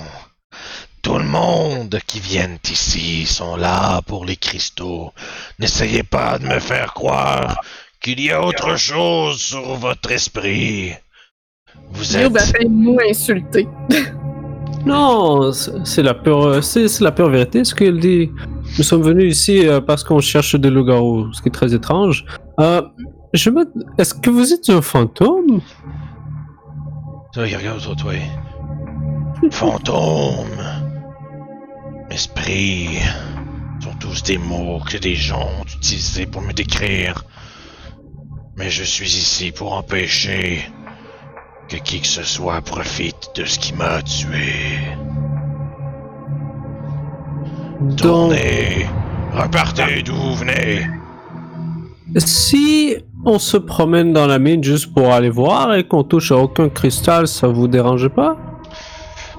[1.02, 5.12] Tout le monde qui vient ici sont là pour les cristaux.
[5.58, 7.60] N'essayez pas de me faire croire
[8.00, 10.94] qu'il y a autre chose sur votre esprit.
[11.90, 12.32] Vous êtes...
[12.68, 13.66] nous insulter.
[14.86, 18.30] Non, c'est c'est la pure, c'est c'est la pure vérité ce qu'il dit.
[18.76, 22.24] Nous sommes venus ici euh, parce qu'on cherche des loups-garous, ce qui est très étrange.
[22.58, 22.82] Euh,
[23.32, 23.64] je me...
[23.98, 25.60] Est-ce que vous êtes un fantôme?
[27.32, 28.12] Toi, regarde toi, toi.
[29.50, 30.58] Fantôme.
[32.10, 32.98] Esprit.
[33.80, 37.24] sont tous des mots que des gens ont utilisés pour me décrire.
[38.56, 40.62] Mais je suis ici pour empêcher
[41.68, 44.78] que qui que ce soit profite de ce qui m'a tué.
[47.92, 48.86] Tournez.
[49.32, 50.86] Repartez d'où vous venez.
[52.16, 56.36] si on se promène dans la mine juste pour aller voir et qu'on touche à
[56.36, 58.36] aucun cristal, ça vous dérange pas?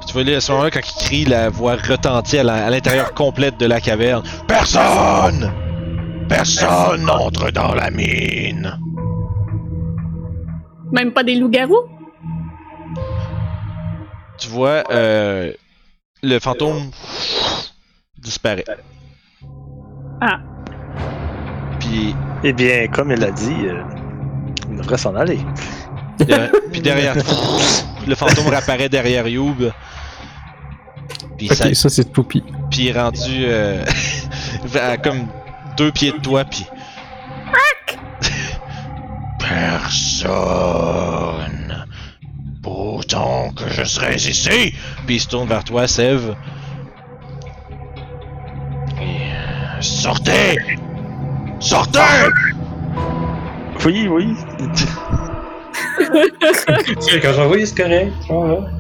[0.07, 3.59] Tu vois, là, à ce moment-là, quand il crie, la voix retentit à l'intérieur complète
[3.59, 4.23] de la caverne.
[4.47, 5.51] Personne!
[6.29, 8.79] Personne n'entre dans la mine!
[10.91, 11.85] Même pas des loups-garous?
[14.37, 15.51] Tu vois, euh,
[16.21, 16.91] le fantôme
[18.19, 18.65] disparaît.
[20.21, 20.39] Ah.
[21.79, 23.81] Puis, Eh bien, comme il a dit, euh,
[24.69, 25.39] il devrait s'en aller.
[26.29, 27.15] euh, puis derrière,
[28.07, 29.71] le fantôme réapparaît derrière Youb.
[31.37, 32.43] Puis, ça, c'est Poupie.
[32.71, 33.83] puis il est rendu euh,
[34.79, 35.27] à comme
[35.77, 36.65] deux pieds de toi, puis.
[40.55, 41.85] Personne.
[42.61, 44.73] Pourtant que je serais ici.
[45.05, 46.35] Puis il se tourne vers toi, Sève.
[49.85, 50.57] Sortez
[51.59, 51.99] Sortez
[53.85, 54.35] Oui, oui.
[57.21, 58.11] Quand j'envoie, c'est correct.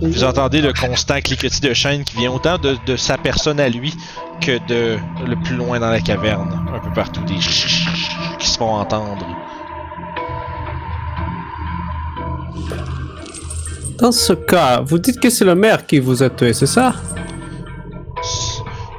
[0.01, 3.69] Vous entendez le constant cliquetis de chaîne qui vient autant de, de sa personne à
[3.69, 3.93] lui
[4.41, 6.59] que de le plus loin dans la caverne.
[6.73, 9.25] Un peu partout, des qui se font entendre.
[13.99, 16.95] Dans ce cas, vous dites que c'est le maire qui vous a tué, c'est ça?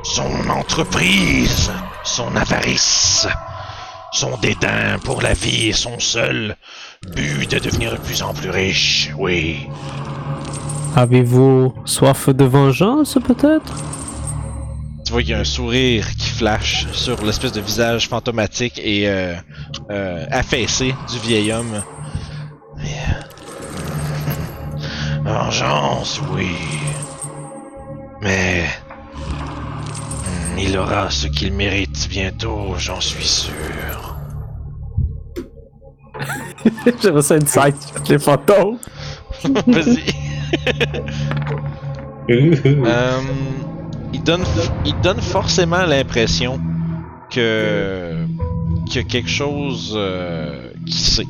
[0.04, 1.70] Son entreprise,
[2.16, 3.28] son avarice,
[4.10, 6.56] son dédain pour la vie et son seul
[7.14, 9.68] but de devenir de plus en plus riche, oui.
[10.96, 13.74] Avez-vous soif de vengeance, peut-être?
[15.04, 19.06] Tu vois qu'il y a un sourire qui flash sur l'espèce de visage fantomatique et
[19.10, 19.34] euh,
[19.90, 21.82] euh, affaissé du vieil homme.
[25.22, 26.56] Vengeance, oui.
[28.22, 28.64] Mais
[30.58, 34.16] il aura ce qu'il mérite bientôt, j'en suis sûr.
[37.02, 37.74] J'aimerais ça une side
[38.08, 38.78] les fantômes.
[39.66, 40.04] Vas-y.
[42.30, 43.20] Euh,
[44.12, 44.44] il donne,
[44.84, 46.58] il donne forcément l'impression
[47.30, 48.14] que
[48.86, 51.26] qu'il y a quelque chose euh, qui sait.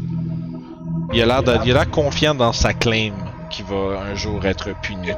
[1.12, 3.12] Il a l'air de- il a l'air confiant dans sa claim
[3.50, 5.08] qui va un jour être puni.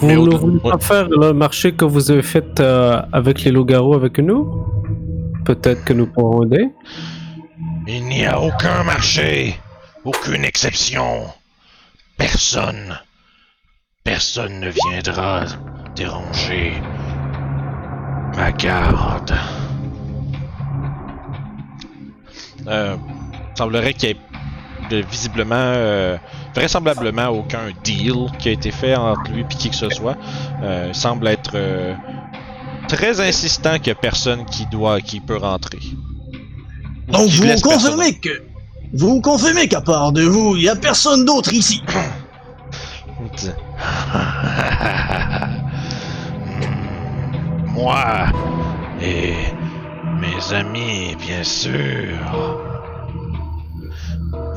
[0.00, 3.50] Vous Mais ne voulez pas faire le marché que vous avez fait euh, avec les
[3.50, 4.64] loups-garous avec nous?
[5.44, 6.70] Peut-être que nous pourrons aider.
[7.86, 9.56] Il n'y a aucun marché,
[10.04, 11.26] aucune exception.
[12.16, 12.98] Personne,
[14.02, 15.44] personne ne viendra
[15.94, 16.72] déranger
[18.38, 19.34] ma garde.
[22.66, 22.96] Euh,
[23.54, 24.29] semblerait qu'il y ait
[24.90, 26.18] de- visiblement, euh,
[26.54, 30.16] vraisemblablement aucun deal qui a été fait entre lui et qui que ce soit.
[30.62, 31.94] Euh, semble être euh,
[32.88, 35.78] très insistant qu'il n'y a personne qui doit, qui peut rentrer.
[37.08, 38.42] Donc vous confirmez que...
[38.92, 41.80] Vous confirmez qu'à part de vous, il y a personne d'autre ici.
[47.68, 48.26] Moi
[49.00, 49.34] et
[50.20, 52.69] mes amis, bien sûr.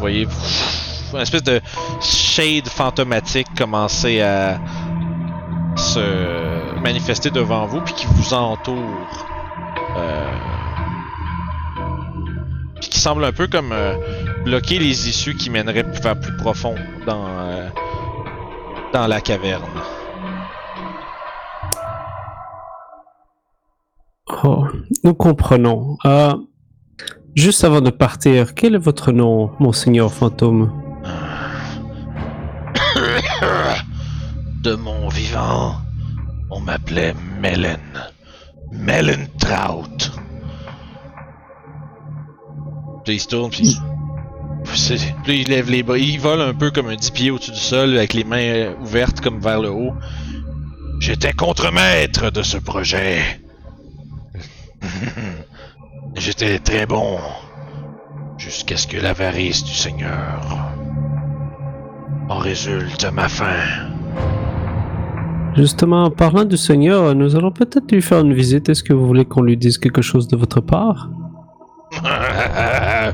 [0.03, 1.61] Voyez-vous, une espèce de
[2.01, 4.59] shade fantomatique commencer à
[5.77, 9.25] se manifester devant vous, puis qui vous entoure.
[9.95, 10.35] Euh,
[12.81, 13.95] puis qui semble un peu comme euh,
[14.43, 16.75] bloquer les issues qui mèneraient vers plus profond
[17.07, 17.69] dans, euh,
[18.91, 19.63] dans la caverne.
[24.43, 24.65] Oh,
[25.05, 25.95] nous comprenons.
[27.35, 30.71] Juste avant de partir, quel est votre nom, monseigneur fantôme
[34.61, 35.77] De mon vivant,
[36.51, 37.79] on m'appelait Melen.
[38.71, 40.11] Melen Trout.
[43.03, 43.77] Puis il se tourne, puis.
[45.23, 45.97] Puis il lève les bras.
[45.97, 49.21] Il vole un peu comme un 10 pieds au-dessus du sol, avec les mains ouvertes
[49.21, 49.93] comme vers le haut.
[50.99, 53.41] J'étais contremaître de ce projet.
[56.15, 57.17] J'étais très bon.
[58.37, 60.41] Jusqu'à ce que l'avarice du Seigneur
[62.29, 63.91] en résulte ma fin.
[65.55, 68.69] Justement, en parlant du Seigneur, nous allons peut-être lui faire une visite.
[68.69, 71.09] Est-ce que vous voulez qu'on lui dise quelque chose de votre part?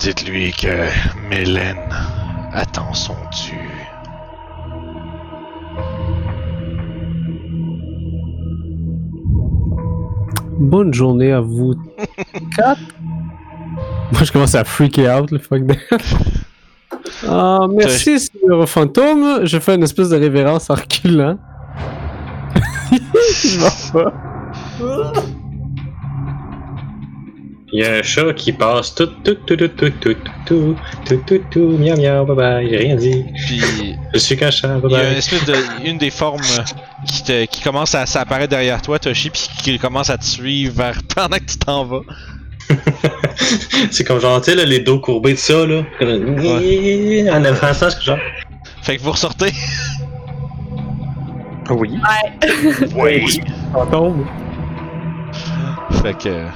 [0.00, 0.88] Dites-lui que
[1.30, 1.76] Mélène
[2.52, 3.14] attend son
[3.46, 3.83] dû.
[10.58, 11.74] Bonne journée à vous
[12.56, 12.80] quatre.
[14.12, 15.62] Moi, je commence à freaker out, le fuck.
[17.26, 19.44] Ah, merci, Seigneur fantôme.
[19.44, 21.38] Je fais une espèce de révérence en reculant.
[22.92, 25.30] je m'en vais.
[27.76, 30.14] Il y a un chat qui passe tout, tout, tout, tout, tout, tout,
[30.46, 33.24] tout, tout, tout, tout, miaou, miaou, bye bye, j'ai rien dit.
[33.46, 35.18] Puis Je suis qu'un chat, bye il y a une bye.
[35.18, 35.54] espèce de
[35.84, 36.40] une des formes
[37.08, 40.72] qui te qui commence à s'apparaître derrière toi, Toshi, puis qui commence à te suivre
[40.76, 42.02] vers pendant que tu t'en vas.
[43.90, 45.82] C'est comme genre, tu sais, là, les dos courbés de ça, là.
[45.98, 48.18] Comme, En avançant, c'est genre.
[48.82, 49.52] Fait que vous ressortez.
[51.70, 51.90] Oui.
[52.94, 53.40] Oui.
[53.72, 54.26] Fantôme.
[56.02, 56.46] Fait que.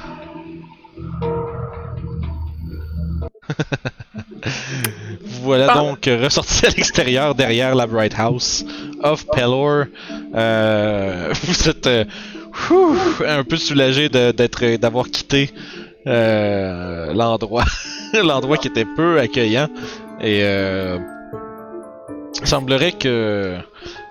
[5.41, 5.91] voilà Pardon.
[5.91, 8.65] donc ressorti à l'extérieur derrière la Bright House
[9.03, 9.85] of Pelor.
[10.35, 12.05] Euh, vous êtes euh,
[12.69, 12.97] whew,
[13.27, 15.51] un peu soulagé d'être d'avoir quitté
[16.07, 17.65] euh, l'endroit
[18.23, 19.67] l'endroit qui était peu accueillant
[20.21, 20.97] et euh,
[22.41, 23.55] il semblerait que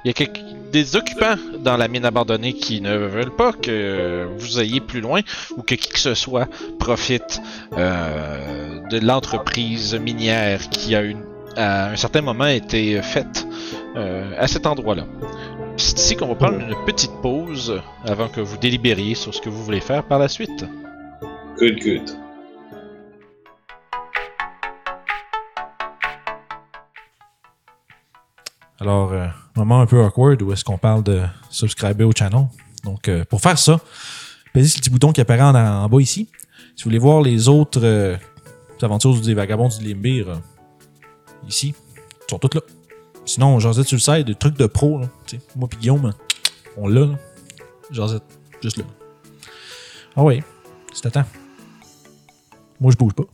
[0.04, 0.40] Il y a quelques-
[0.70, 5.20] des occupants dans la mine abandonnée qui ne veulent pas que vous ayez plus loin
[5.56, 6.48] ou que qui que ce soit
[6.78, 7.40] profite
[7.76, 11.22] euh, de l'entreprise minière qui a une,
[11.56, 13.46] à un certain moment été faite
[13.96, 15.04] euh, à cet endroit-là.
[15.76, 19.48] C'est ici qu'on va prendre une petite pause avant que vous délibériez sur ce que
[19.48, 20.64] vous voulez faire par la suite.
[21.58, 22.27] Good, good.
[28.80, 29.26] Alors, euh,
[29.58, 32.46] moment un peu awkward où est-ce qu'on parle de subscriber au channel.
[32.84, 33.80] Donc, euh, pour faire ça,
[34.52, 36.28] pesez sur le petit bouton qui apparaît en, bas ici.
[36.76, 38.16] Si vous voulez voir les autres euh,
[38.80, 40.36] aventures des vagabonds du Limbir, euh,
[41.48, 42.60] ici, ils sont toutes là.
[43.24, 45.06] Sinon, Josette sur le site, des trucs de pro, là,
[45.54, 46.14] moi puis Guillaume,
[46.76, 47.08] on l'a.
[47.90, 48.22] Josette,
[48.62, 48.84] juste là.
[50.16, 50.42] Ah ouais,
[50.94, 51.24] c'est à temps.
[52.80, 53.24] Moi, je bouge pas.